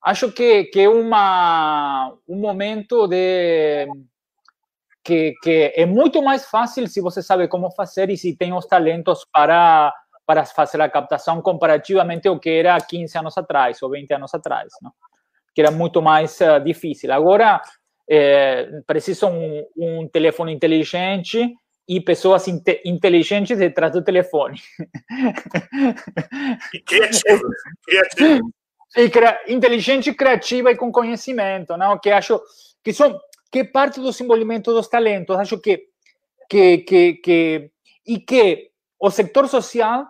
[0.02, 3.86] acho que, que uma, um momento de
[5.04, 8.64] que, que é muito mais fácil se você sabe como fazer e se tem os
[8.64, 9.92] talentos para,
[10.24, 14.72] para fazer a captação comparativamente ao que era 15 anos atrás ou 20 anos atrás,
[14.80, 14.92] não?
[15.54, 17.12] que era muito mais uh, difícil.
[17.12, 17.60] Agora,
[18.08, 21.54] é, precisa um, um telefone inteligente
[21.88, 24.60] e pessoas inte inteligentes detrás do telefone.
[26.72, 27.40] E criativa.
[28.96, 31.98] E cria inteligente, criativa e com conhecimento, não?
[31.98, 32.40] Que acho
[32.84, 33.18] que são
[33.50, 35.36] que parte do desenvolvimento dos talentos.
[35.36, 35.88] Acho que
[36.48, 37.70] que que, que
[38.06, 40.06] e que o setor social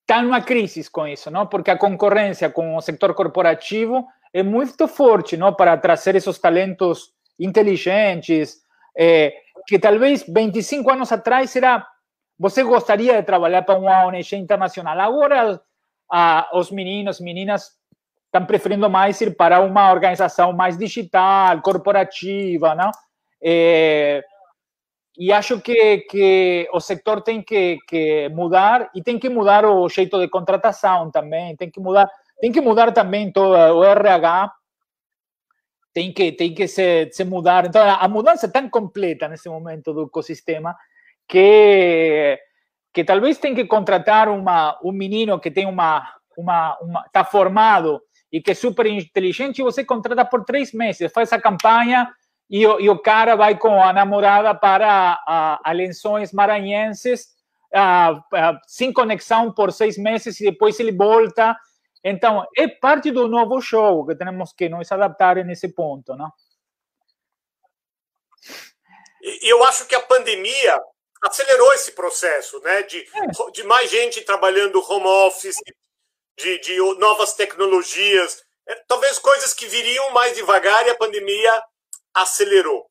[0.00, 1.46] está numa crise com isso, não?
[1.46, 5.52] Porque a concorrência com o setor corporativo é muito forte, não?
[5.54, 8.62] Para trazer esses talentos inteligentes,
[8.98, 9.32] é,
[9.66, 11.86] que talvez 25 anos atrás era
[12.38, 14.98] você gostaria de trabalhar para uma ONG internacional.
[15.00, 15.60] Agora,
[16.10, 17.72] ah, os meninos, meninas
[18.26, 22.90] estão preferindo mais ir para uma organização mais digital, corporativa, não?
[23.42, 24.22] É,
[25.16, 29.88] e acho que, que o setor tem que, que mudar e tem que mudar o
[29.88, 32.08] jeito de contratação também, tem que mudar,
[32.40, 34.52] tem que mudar também todo o RH
[35.98, 37.66] tem que, tem que se, se mudar.
[37.66, 40.76] Então, a, mudança é tão completa nesse momento do ecossistema
[41.26, 42.38] que,
[42.94, 48.00] que talvez tem que contratar uma, um menino que tem uma, uma, uma está formado
[48.30, 52.08] e que é super inteligente, e você contrata por três meses, faz a campanha
[52.48, 57.26] e, e o cara vai com a namorada para a, a Lençóis Maranhenses,
[57.74, 61.56] a, a, sem conexão por seis meses, e depois ele volta.
[62.02, 66.32] Então, é parte do novo show que temos que nos adaptar nesse ponto, não?
[69.42, 70.80] Eu acho que a pandemia
[71.22, 72.82] acelerou esse processo, né?
[72.82, 73.50] De, é.
[73.52, 75.56] de mais gente trabalhando home office,
[76.38, 81.62] de, de novas tecnologias, é, talvez coisas que viriam mais devagar e a pandemia
[82.14, 82.87] acelerou.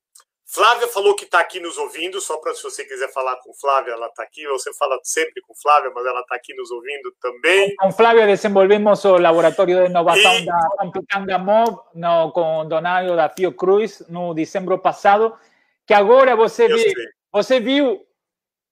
[0.50, 3.92] Flávia falou que está aqui nos ouvindo, só para se você quiser falar com Flávia,
[3.92, 4.48] ela está aqui.
[4.48, 7.76] Você fala sempre com Flávia, mas ela está aqui nos ouvindo também.
[7.76, 10.46] Com Flávia desenvolvemos o laboratório de inovação e...
[10.46, 15.38] da Computanga Mob no, com Donadio da Fiocruz no dezembro passado,
[15.86, 16.94] que agora você, viu,
[17.30, 18.02] você viu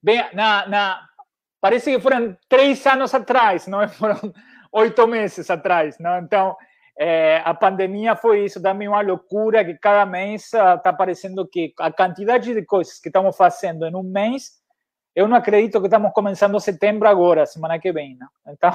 [0.01, 1.01] bem, na, na,
[1.59, 4.33] parece que foram três anos atrás, não foram
[4.71, 6.19] oito meses atrás, não?
[6.19, 6.55] Então,
[6.97, 11.91] é, a pandemia foi isso, também uma loucura que cada mês está parecendo que a
[11.91, 14.53] quantidade de coisas que estamos fazendo em um mês,
[15.13, 18.27] eu não acredito que estamos começando setembro agora, semana que vem, não?
[18.53, 18.71] Então,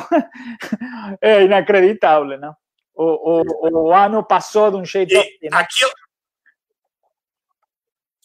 [1.20, 2.54] é inacreditável, não?
[2.94, 5.14] O, o, o ano passou de um jeito...
[5.14, 5.84] E aqui,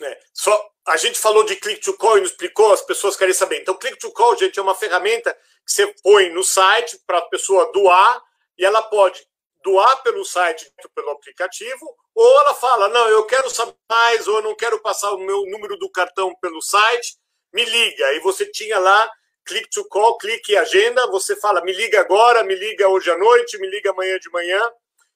[0.01, 0.51] é, só,
[0.87, 3.61] a gente falou de click to call e nos explicou, as pessoas querem saber.
[3.61, 5.33] Então, click to call, gente, é uma ferramenta
[5.65, 8.21] que você põe no site para a pessoa doar
[8.57, 9.25] e ela pode
[9.65, 14.43] doar pelo site, pelo aplicativo, ou ela fala: não, eu quero saber mais, ou eu
[14.43, 17.17] não quero passar o meu número do cartão pelo site,
[17.51, 18.13] me liga.
[18.13, 19.11] E você tinha lá
[19.43, 23.57] click to call, clique agenda, você fala: me liga agora, me liga hoje à noite,
[23.57, 24.61] me liga amanhã de manhã.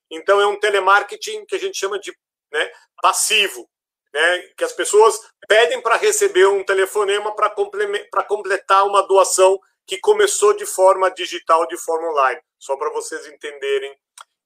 [0.09, 2.11] Então é um telemarketing que a gente chama de
[2.51, 3.69] né, passivo,
[4.11, 10.55] né, que as pessoas pedem para receber um telefonema para completar uma doação que começou
[10.55, 12.41] de forma digital, de forma online.
[12.57, 13.95] Só para vocês entenderem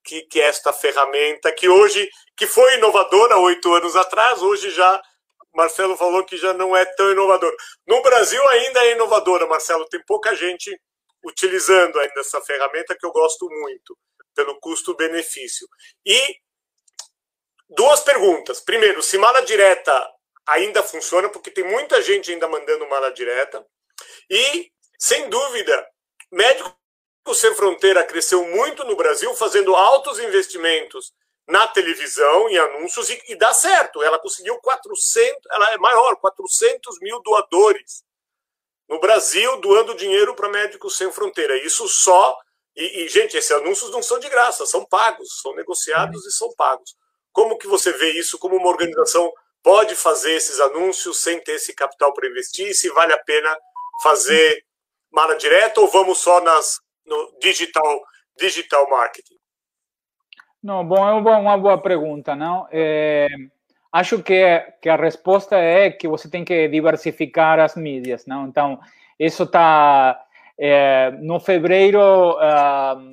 [0.04, 5.02] que, que esta ferramenta, que hoje, que foi inovadora oito anos atrás, hoje já,
[5.54, 7.56] Marcelo falou que já não é tão inovador.
[7.88, 10.76] No Brasil ainda é inovadora, Marcelo, tem pouca gente
[11.24, 13.98] utilizando ainda essa ferramenta que eu gosto muito,
[14.36, 15.68] pelo custo-benefício.
[16.06, 16.38] E
[17.70, 18.60] duas perguntas.
[18.60, 20.10] Primeiro, se mala direta
[20.46, 23.66] ainda funciona, porque tem muita gente ainda mandando mala direta.
[24.30, 25.88] E, sem dúvida,
[26.32, 26.76] médico
[27.26, 31.14] o Sem Fronteira cresceu muito no Brasil, fazendo altos investimentos
[31.48, 34.02] na televisão, em anúncios, e, e dá certo.
[34.02, 38.04] Ela conseguiu 400, ela é maior, 400 mil doadores
[38.88, 41.58] no Brasil, doando dinheiro para Médicos Sem Fronteira.
[41.58, 42.38] Isso só.
[42.76, 46.54] E, e, gente, esses anúncios não são de graça, são pagos, são negociados e são
[46.56, 46.96] pagos.
[47.32, 48.38] Como que você vê isso?
[48.38, 52.74] Como uma organização pode fazer esses anúncios sem ter esse capital para investir?
[52.76, 53.58] Se vale a pena
[54.02, 54.66] fazer
[55.12, 58.02] mala direta ou vamos só nas no digital,
[58.38, 59.36] digital marketing?
[60.62, 62.68] Não, bom, é uma boa pergunta, não?
[62.72, 63.28] É,
[63.92, 68.48] acho que, que a resposta é que você tem que diversificar as mídias, não?
[68.48, 68.80] Então,
[69.20, 70.20] isso está...
[70.56, 73.12] É, no fevereiro, uh,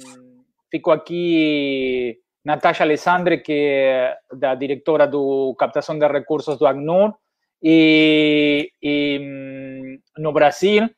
[0.71, 7.15] ficou aqui Natasha Alessandre, que é da diretora do captação de recursos do ACNUR,
[7.63, 10.89] e, e hum, no Brasil.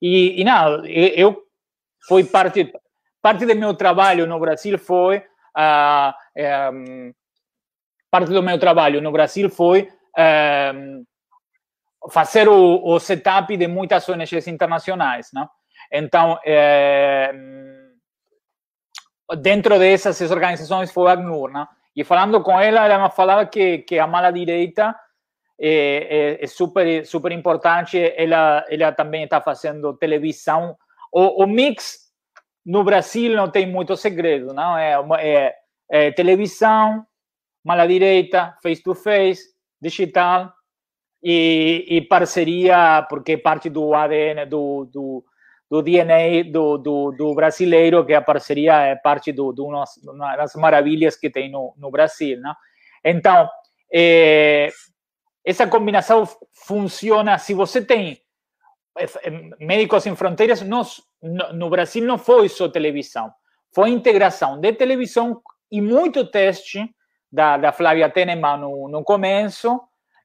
[0.00, 1.47] E, e nada, eu
[2.08, 2.72] foi parte
[3.20, 6.12] parte do meu trabalho no Brasil foi uh,
[6.72, 7.12] um,
[8.10, 9.88] parte do meu trabalho no Brasil foi
[10.74, 11.04] um,
[12.10, 15.48] fazer o, o, setup de muitas ONGs internacionais, não?
[15.92, 17.32] Então, é,
[19.38, 21.50] dentro dessas organizações foi a ACNUR?
[21.96, 24.94] E falando com ela, ela me falava que, que a mala direita
[25.60, 27.98] é, é, é super, super importante.
[28.16, 30.76] Ela, ela também está fazendo televisão
[31.12, 32.08] o, o mix
[32.64, 35.54] no Brasil não tem muito segredo, não é, é,
[35.90, 37.04] é televisão,
[37.64, 39.42] mala direita, face to face,
[39.80, 40.52] digital
[41.22, 45.24] e, e, parceria, porque é parte do ADN, do, do,
[45.70, 50.54] do DNA do, do, do, brasileiro, que a parceria é parte do, do uma das
[50.54, 52.38] maravilhas que tem no, no Brasil.
[52.40, 52.54] Não?
[53.04, 53.48] Então,
[53.92, 54.70] é,
[55.44, 58.20] essa combinação funciona se você tem
[59.60, 60.82] Médicos Sem Fronteiras, no,
[61.52, 63.32] no Brasil não foi só televisão,
[63.74, 65.40] foi integração de televisão
[65.70, 66.88] e muito teste
[67.30, 69.80] da, da Flávia Teneman no, no começo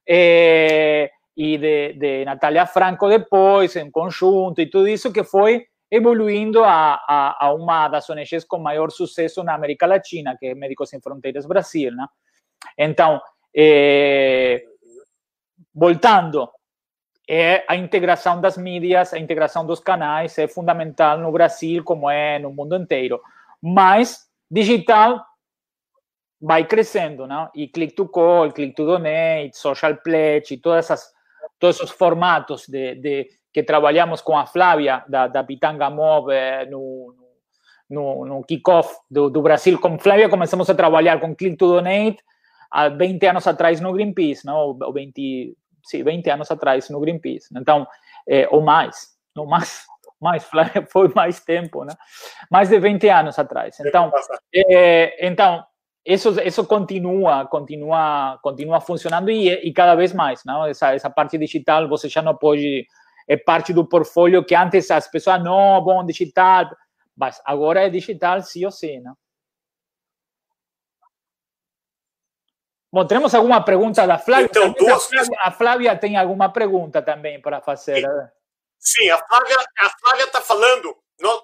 [0.06, 6.94] e de, de Natália Franco depois, em conjunto, e tudo isso que foi evoluindo a,
[6.94, 11.00] a, a, uma das ONGs com maior sucesso na América Latina, que é Médicos Sem
[11.00, 11.92] Fronteiras Brasil.
[11.92, 12.06] Né?
[12.78, 13.20] Então,
[15.74, 16.48] voltando
[17.28, 22.38] é a integração das mídias, a integração dos canais é fundamental no Brasil, como é
[22.38, 23.20] no mundo inteiro.
[23.62, 25.24] Mas digital
[26.40, 27.50] vai crescendo, não?
[27.54, 31.12] E click to call, click to donate, social pledge, todas essas,
[31.58, 36.66] todos esses formatos de, de que trabalhamos com a Flávia da, da Pitanga Mob eh,
[36.66, 37.14] no,
[37.88, 39.78] no, no kickoff do, do Brasil.
[39.80, 42.18] Com Flávia começamos a trabalhar com click to donate
[42.70, 44.56] há 20 anos atrás no Greenpeace, não?
[44.56, 45.54] Ou 20, sim,
[45.92, 47.48] 20 anos atrás no Greenpeace.
[47.56, 47.86] Então,
[48.26, 49.84] é, ou mais, não mais,
[50.20, 50.44] mais,
[50.90, 51.94] foi mais tempo, né?
[52.50, 53.78] Mais de 20 anos atrás.
[53.80, 54.12] Então,
[54.54, 55.64] é, então
[56.04, 60.66] isso, isso continua, continua, continua funcionando e, e cada vez mais, não?
[60.66, 62.86] Essa, essa parte digital você já não pode
[63.26, 66.68] é parte do portfólio que antes as pessoas não, bom, digital,
[67.16, 69.16] mas agora é digital sim ou sim, não?
[72.94, 74.44] Bom, temos alguma pergunta da Flávia?
[74.44, 74.92] Então, duas...
[74.92, 78.04] a, Flávia a Flávia tem alguma pergunta também para fazer.
[78.78, 80.96] Sim, a Flávia a Flávia está falando.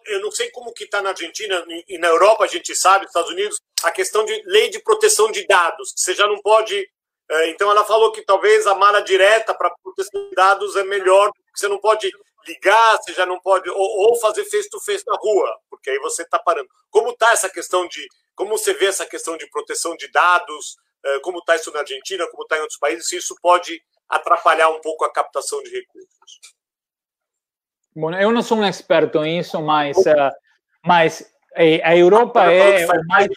[0.06, 3.32] Eu não sei como que está na Argentina e na Europa a gente sabe, Estados
[3.32, 5.92] Unidos, a questão de lei de proteção de dados.
[5.96, 6.88] Você já não pode.
[7.28, 11.32] É, então ela falou que talvez a mala direta para proteção de dados é melhor,
[11.32, 12.08] porque você não pode
[12.46, 16.22] ligar, você já não pode ou, fazer face to face na rua, porque aí você
[16.22, 16.68] está parando.
[16.90, 20.76] Como está essa questão de como você vê essa questão de proteção de dados?
[21.04, 24.68] Eh, como está isso na Argentina, como está em outros países, se isso pode atrapalhar
[24.70, 26.40] um pouco a captação de recursos.
[27.94, 30.30] Bom, eu não sou um experto nisso, mas, uh,
[30.84, 33.28] mas eh, a Europa é o mais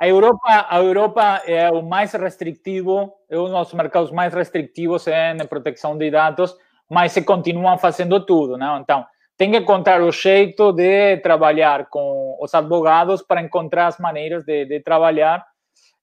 [0.00, 5.46] a Europa, a Europa é o mais restritivo, é um dos mercados mais restritivos em
[5.46, 6.56] proteção de dados,
[6.90, 8.78] mas se continuam fazendo tudo, não?
[8.78, 14.44] Então, tem que encontrar o jeito de trabalhar com os advogados para encontrar as maneiras
[14.44, 15.44] de, de trabalhar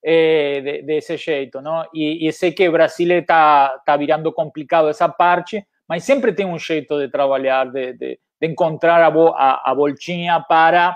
[0.04, 1.82] eh, de, desse jeito, não?
[1.94, 6.58] E, e sei que Brasil está tá virando complicado essa parte, mas sempre tem um
[6.58, 10.94] jeito de trabalhar, de, de, de encontrar a, a, a, voltinha para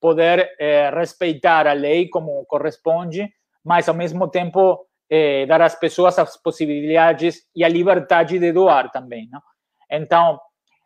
[0.00, 3.28] poder eh, respeitar a lei como corresponde,
[3.64, 8.90] mas ao mesmo tempo eh, dar às pessoas as possibilidades e a liberdade de doar
[8.92, 9.42] também, não?
[9.90, 10.38] Então,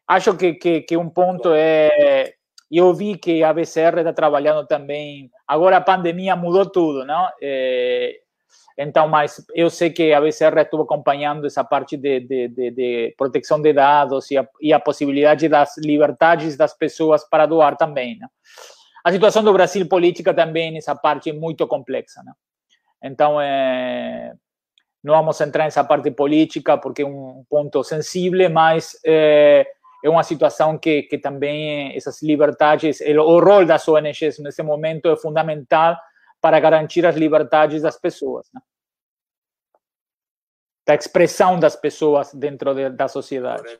[0.07, 2.33] acho que, que, que um ponto é
[2.71, 5.31] e eu vi que a BCR está trabalhando também.
[5.47, 7.29] Agora a pandemia mudou tudo, não?
[7.41, 8.19] É,
[8.77, 13.15] então, mas eu sei que a BCR estuvo acompanhando essa parte de, de, de, de
[13.17, 18.19] proteção de dados e a, e a, possibilidade das liberdades das pessoas para doar também.
[18.19, 18.29] Não?
[19.05, 22.23] A situação do Brasil política também, essa parte é muito complexa.
[22.25, 22.35] Não?
[23.03, 24.33] Então, é,
[25.03, 29.67] não vamos entrar nessa parte política porque é um ponto sensível, mas é,
[30.05, 35.17] é uma situação que, que também essas liberdades, o rol das ONGs nesse momento é
[35.17, 35.97] fundamental
[36.41, 38.61] para garantir as liberdades das pessoas, né?
[40.87, 43.79] da expressão das pessoas dentro de, da sociedade.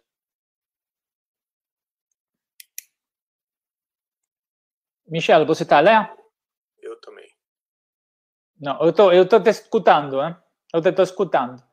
[5.07, 6.15] Michel, você está lá?
[6.83, 7.27] Eu também.
[8.61, 10.37] Não, eu tô, estou te escutando, hein?
[10.75, 11.68] eu te estou escutando.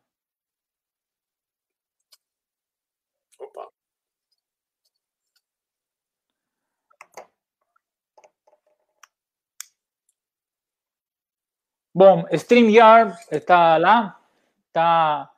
[11.97, 14.21] Bom, StreamYard está lá.
[14.67, 15.33] Está.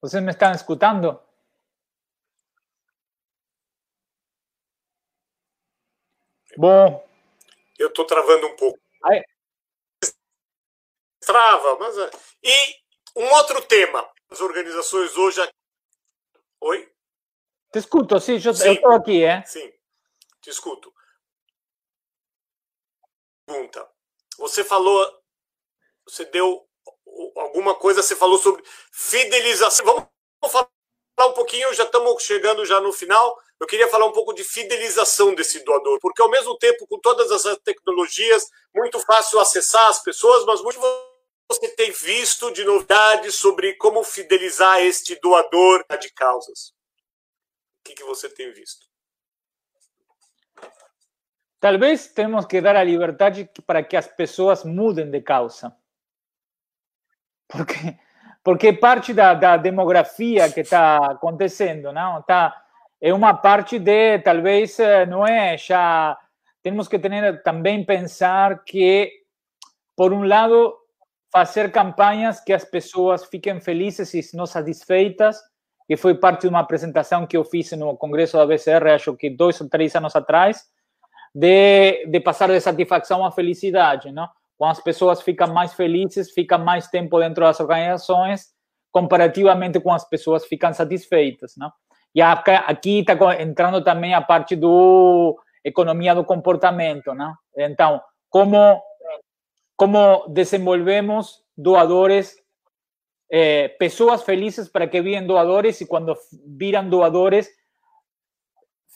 [0.00, 1.22] Vocês me estão escutando?
[6.56, 7.08] Bom.
[7.78, 8.76] Eu estou travando um pouco.
[9.04, 9.22] Aí.
[11.20, 11.96] Trava, mas.
[11.96, 12.10] É.
[12.42, 12.74] E
[13.16, 14.12] um outro tema.
[14.28, 15.40] As organizações hoje.
[16.62, 16.92] Oi?
[17.70, 19.44] Te escuto, sim, eu estou aqui, é?
[19.44, 19.72] Sim,
[20.40, 20.92] te escuto.
[23.46, 23.93] Pergunta.
[24.38, 25.10] Você falou,
[26.06, 26.66] você deu
[27.36, 28.62] alguma coisa, você falou sobre
[28.92, 29.84] fidelização.
[29.84, 30.08] Vamos
[30.52, 30.68] falar
[31.28, 33.38] um pouquinho, já estamos chegando já no final.
[33.60, 37.30] Eu queria falar um pouco de fidelização desse doador, porque ao mesmo tempo, com todas
[37.30, 40.80] essas tecnologias, muito fácil acessar as pessoas, mas muito
[41.48, 46.74] você tem visto de novidades sobre como fidelizar este doador de causas?
[47.80, 48.86] O que, que você tem visto?
[51.64, 55.74] Tal vez temos que dar a liberdade para que as pessoas mudem de causa.
[57.48, 57.96] Porque,
[58.44, 62.20] porque parte da, da demografia que está acontecendo, não?
[62.20, 62.54] Tá,
[63.00, 66.18] é uma parte de, talvez, eh, não é já.
[66.62, 69.10] Temos que ter, também pensar que,
[69.96, 70.76] por um lado,
[71.32, 75.40] fazer campanhas que as pessoas fiquem felizes e não satisfeitas,
[75.86, 79.30] que foi parte de uma apresentação que eu fiz no Congresso da BCR, acho que
[79.30, 80.73] dois ou três anos atrás,
[81.34, 84.28] de, de passar de satisfação à felicidade, não?
[84.56, 88.54] Quando as pessoas ficam mais felizes, ficam mais tempo dentro das organizações,
[88.92, 91.72] comparativamente com as pessoas ficam satisfeitas, não?
[92.14, 97.34] E aqui está entrando também a parte do economia do comportamento, né?
[97.56, 98.80] Então, como
[99.76, 102.36] como desenvolvemos doadores,
[103.30, 106.14] eh, pessoas felizes para que virem doadores e quando
[106.46, 107.48] viram doadores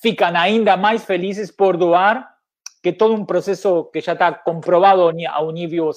[0.01, 2.29] ficam ainda mais felizes por doar,
[2.83, 5.91] que todo um processo que já está comprovado a um nível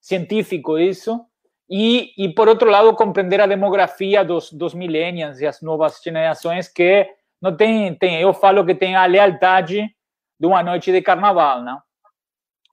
[0.00, 1.20] científico isso.
[1.68, 6.68] E, e, por outro lado, compreender a demografia dos, dos millennials e as novas gerações
[6.68, 7.08] que
[7.42, 9.90] não tem, tem, eu falo que tem a lealdade
[10.38, 11.80] de uma noite de carnaval, não?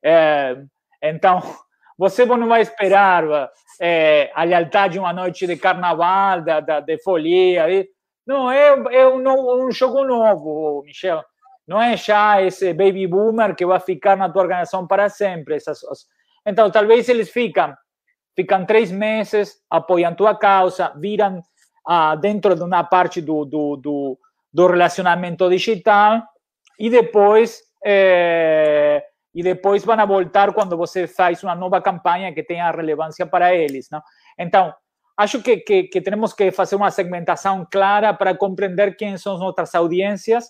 [0.03, 0.57] É,
[1.01, 1.41] então,
[1.97, 3.49] você não vai esperar
[3.81, 7.65] é, a lealdade de uma noite de carnaval, da, da, de folia.
[8.25, 11.23] Não, é, é um, um jogo novo, Michel.
[11.67, 15.55] Não é já esse baby boomer que vai ficar na tua organização para sempre.
[15.55, 15.81] Essas,
[16.45, 17.73] então, talvez eles ficam,
[18.35, 21.41] ficam três meses, apoiam tua causa, viram
[21.87, 24.19] ah, dentro de uma parte do, do, do,
[24.51, 26.21] do relacionamento digital
[26.79, 29.03] e depois é,
[29.33, 33.89] e depois vão voltar quando você faz uma nova campanha que tenha relevância para eles.
[33.91, 34.01] Não?
[34.37, 34.73] Então,
[35.17, 39.73] acho que, que, que, temos que fazer uma segmentação clara para compreender quem são nossas
[39.75, 40.49] audiências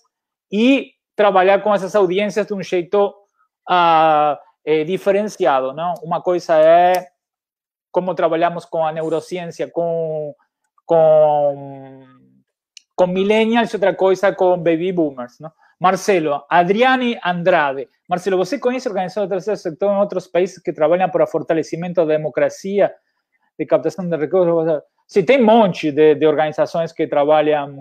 [0.51, 3.13] e trabalhar com essas audiências de um jeito
[4.65, 5.73] é, diferenciado.
[5.73, 5.93] Não?
[6.03, 7.07] Uma coisa é
[7.91, 10.33] como trabalhamos com a neurociência, com,
[10.85, 12.03] com,
[12.95, 15.39] com millennials, outra coisa com baby boomers.
[15.39, 15.51] Não?
[15.79, 17.87] Marcelo, Adriani Andrade.
[18.09, 22.15] Marcelo, você conhece organizações do terceiro setor em outros países que trabalham para fortalecimento da
[22.15, 22.93] democracia,
[23.57, 24.81] de captação de recursos?
[25.25, 27.77] Tem um monte de, de organizações que trabalham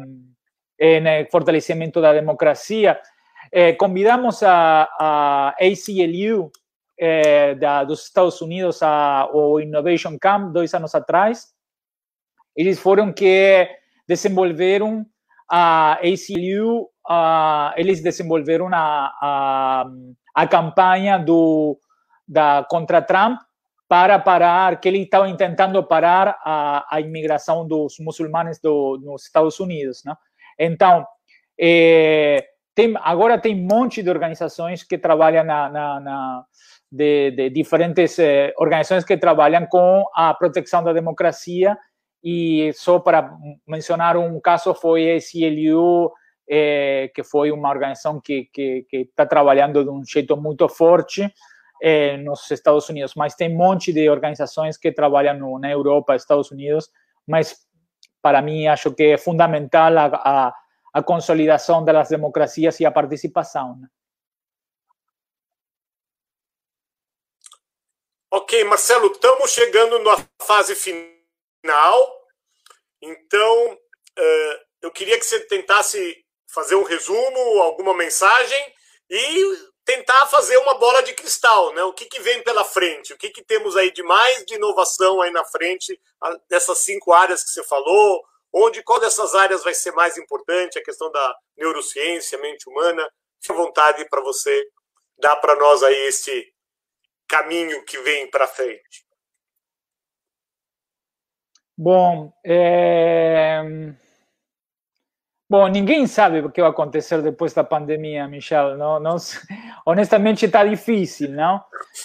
[0.78, 3.00] em fortalecimento da democracia.
[3.50, 6.50] Eh, convidamos a, a ACLU
[6.98, 11.54] eh, da, dos Estados Unidos ao Innovation Camp dois anos atrás.
[12.56, 13.68] Eles foram que
[14.06, 15.06] desenvolveram
[15.48, 19.86] a ACLU uh, eles desenvolveram a, a,
[20.34, 21.78] a campanha do,
[22.26, 23.40] da, contra Trump
[23.93, 29.61] para parar, que ele estava tentando parar a, a imigração dos muçulmanos do, nos Estados
[29.61, 30.03] Unidos.
[30.03, 30.14] Né?
[30.59, 31.05] Então,
[31.61, 32.43] é,
[32.74, 36.45] tem, agora tem um monte de organizações que trabalham na, na, na
[36.90, 41.76] de, de, diferentes eh, organizações que trabalham com a proteção da democracia
[42.24, 43.30] e só para
[43.68, 46.11] mencionar um caso foi esse CLU
[46.49, 48.49] é, que foi uma organização que
[48.90, 51.30] está trabalhando de um jeito muito forte
[51.83, 56.14] é, nos Estados Unidos, mas tem um monte de organizações que trabalham no, na Europa,
[56.14, 56.89] Estados Unidos,
[57.26, 57.66] mas
[58.22, 60.55] para mim acho que é fundamental a, a,
[60.95, 63.80] a consolidação das democracias e a participação.
[68.30, 72.28] Ok, Marcelo, estamos chegando na fase final,
[73.03, 78.72] então uh, eu queria que você tentasse fazer um resumo, alguma mensagem
[79.11, 81.82] e tentar fazer uma bola de cristal, né?
[81.84, 83.12] O que, que vem pela frente?
[83.12, 86.01] O que, que temos aí de mais de inovação aí na frente
[86.49, 88.24] dessas cinco áreas que você falou?
[88.53, 90.78] Onde qual dessas áreas vai ser mais importante?
[90.78, 93.07] A questão da neurociência, mente humana.
[93.40, 94.66] Fique à vontade para você
[95.18, 96.53] dar para nós aí esse
[97.28, 99.07] caminho que vem para frente.
[101.76, 103.61] Bom, é...
[105.53, 108.74] Bom, ninguém sabe o que vai acontecer depois da pandemia, Michel.
[108.78, 109.16] Não, não,
[109.84, 111.62] honestamente está difícil, não?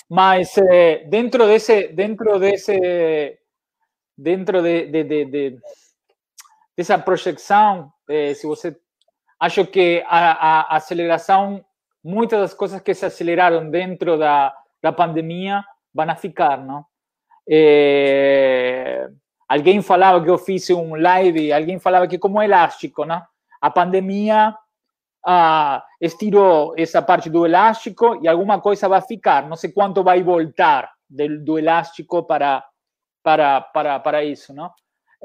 [0.10, 3.40] Mas eh, dentro desse, dentro desse,
[4.18, 5.60] dentro de, de, de, de
[6.76, 8.76] dessa projeção, eh, se você
[9.40, 11.64] acho que a, a, aceleração,
[12.04, 16.86] muitas das coisas que se aceleraram dentro da, da pandemia vão ficar, não?
[17.50, 19.10] Eh,
[19.48, 23.24] alguém falava que eu fiz um live, alguém falava que como elástico, não?
[23.62, 24.56] A pandemia
[25.26, 29.48] ah, estirou essa parte do elástico e alguma coisa vai ficar.
[29.48, 32.64] Não sei quanto vai voltar do, do elástico para,
[33.24, 34.72] para, para, para isso, não?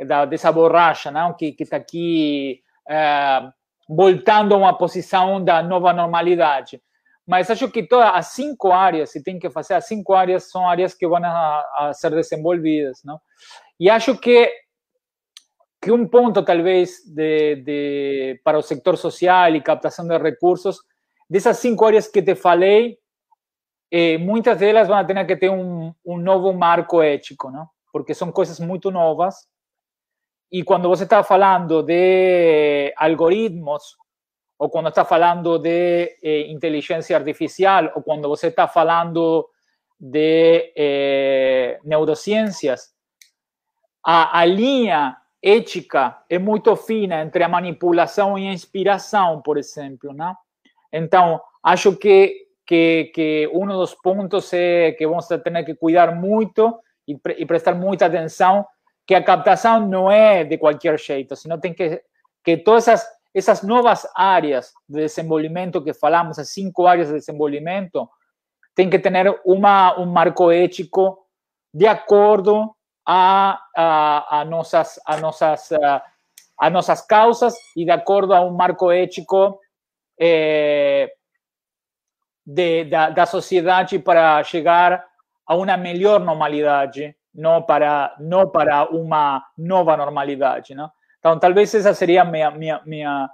[0.06, 1.34] Da, dessa borracha não?
[1.34, 3.42] que está aqui é,
[3.88, 6.80] voltando a uma posição da nova normalidade.
[7.26, 10.68] Mas acho que todas as cinco áreas, se tem que fazer, as cinco áreas são
[10.68, 13.02] áreas que vão a, a ser desenvolvidas.
[13.04, 13.20] Não?
[13.78, 14.50] E acho que
[15.82, 20.78] que um ponto, talvez, de, de, para o sector social e captação de recursos,
[21.28, 22.98] dessas cinco áreas que te falei,
[23.90, 27.68] eh, muitas delas vão ter que ter um, um novo marco ético, não?
[27.92, 29.34] porque são coisas muito novas.
[30.52, 33.96] E quando você está falando de algoritmos,
[34.56, 39.48] ou quando está falando de eh, inteligência artificial, ou quando você está falando
[39.98, 42.94] de eh, neurociências,
[44.04, 50.12] a, a linha ética é muito fina entre a manipulação e a inspiração, por exemplo,
[50.12, 50.36] não?
[50.92, 56.78] Então, acho que, que, que um dos pontos é que vamos ter que cuidar muito
[57.08, 58.64] e, e prestar muita atenção
[59.06, 62.02] que a captação não é de qualquer jeito, senão tem que
[62.44, 68.08] que todas essas, essas novas áreas de desenvolvimento que falamos, as cinco áreas de desenvolvimento,
[68.74, 69.12] tem que ter
[69.44, 71.18] uma, um marco ético
[71.72, 72.74] de acordo
[73.06, 76.02] a, a, a, nossas, a, nossas, a,
[76.58, 79.58] a nossas causas e de acordo a um marco ético
[80.20, 81.10] eh,
[82.46, 85.04] de, da, da sociedade para chegar
[85.46, 90.74] a uma melhor normalidade, não para, não para uma nova normalidade.
[90.74, 90.90] Não?
[91.18, 93.30] Então, talvez essa seria minha, minha, minha,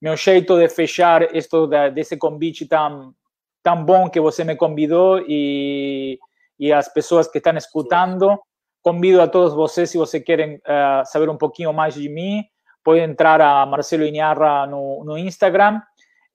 [0.00, 3.14] meu jeito de fechar isto desse convite tão,
[3.62, 6.18] tão bom que você me convidou e,
[6.58, 8.38] e as pessoas que estão escutando.
[8.82, 12.44] Convido a todos vocês, se vocês querem uh, saber um pouquinho mais de mim,
[12.82, 15.80] podem entrar a Marcelo Inharra no, no Instagram,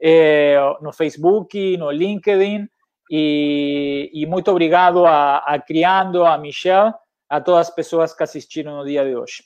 [0.02, 2.68] eh, no Facebook, no LinkedIn.
[3.12, 6.94] E, e muito obrigado a, a Criando, a Michelle,
[7.30, 9.44] a todas as pessoas que assistiram no dia de hoje.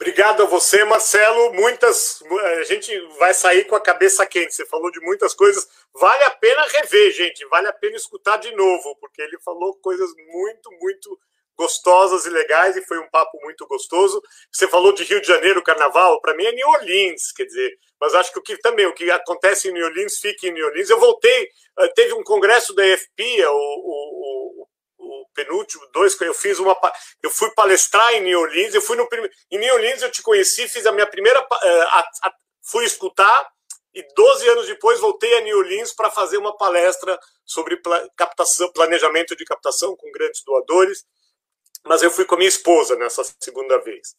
[0.00, 1.52] Obrigado a você, Marcelo.
[1.52, 2.22] Muitas.
[2.58, 4.54] A gente vai sair com a cabeça quente.
[4.54, 5.68] Você falou de muitas coisas.
[5.92, 7.44] Vale a pena rever, gente.
[7.48, 11.20] Vale a pena escutar de novo, porque ele falou coisas muito, muito
[11.54, 14.22] gostosas e legais e foi um papo muito gostoso.
[14.50, 16.18] Você falou de Rio de Janeiro, Carnaval.
[16.22, 17.78] Para mim é New Orleans, quer dizer.
[18.00, 20.66] Mas acho que o que também o que acontece em New Orleans fica em New
[20.66, 20.88] Orleans.
[20.88, 21.50] Eu voltei.
[21.78, 24.39] Eh, teve um congresso da EFP, o, o, o
[25.44, 26.76] penúltimo, dois, eu fiz uma.
[27.22, 29.08] Eu fui palestrar em New Orleans, eu fui no
[29.50, 31.40] Em New Orleans eu te conheci, fiz a minha primeira.
[31.40, 33.50] Uh, a, a, fui escutar
[33.92, 38.70] e 12 anos depois voltei a New Orleans para fazer uma palestra sobre pla, captação,
[38.72, 41.04] planejamento de captação com grandes doadores.
[41.84, 44.14] Mas eu fui com a minha esposa nessa segunda vez.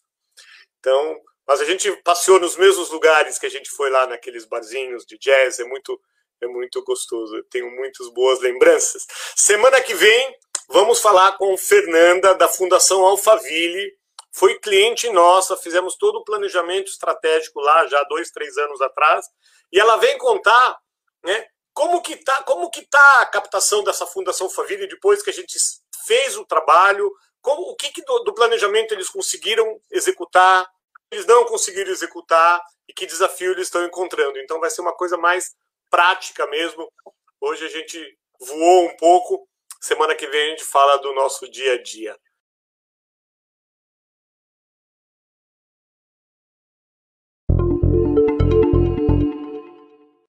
[0.80, 5.06] Então, mas a gente passeou nos mesmos lugares que a gente foi lá naqueles barzinhos
[5.06, 6.00] de jazz, é muito
[6.42, 7.36] é muito gostoso.
[7.36, 9.06] Eu tenho muitas boas lembranças.
[9.36, 10.38] Semana que vem
[10.74, 13.94] Vamos falar com Fernanda, da Fundação Alphaville.
[14.32, 19.26] Foi cliente nossa, fizemos todo o planejamento estratégico lá já dois, três anos atrás.
[19.70, 20.80] E ela vem contar
[21.26, 25.34] né, como que está como que tá a captação dessa Fundação Alphaville depois que a
[25.34, 25.58] gente
[26.06, 27.12] fez o trabalho,
[27.42, 30.70] como, o que, que do, do planejamento eles conseguiram executar,
[31.12, 34.40] eles não conseguiram executar e que desafio eles estão encontrando.
[34.40, 35.54] Então vai ser uma coisa mais
[35.92, 36.92] prática mesmo.
[37.40, 39.48] Hoje a gente voou um pouco
[39.82, 42.16] Semana que vem a gente fala do nosso dia a dia.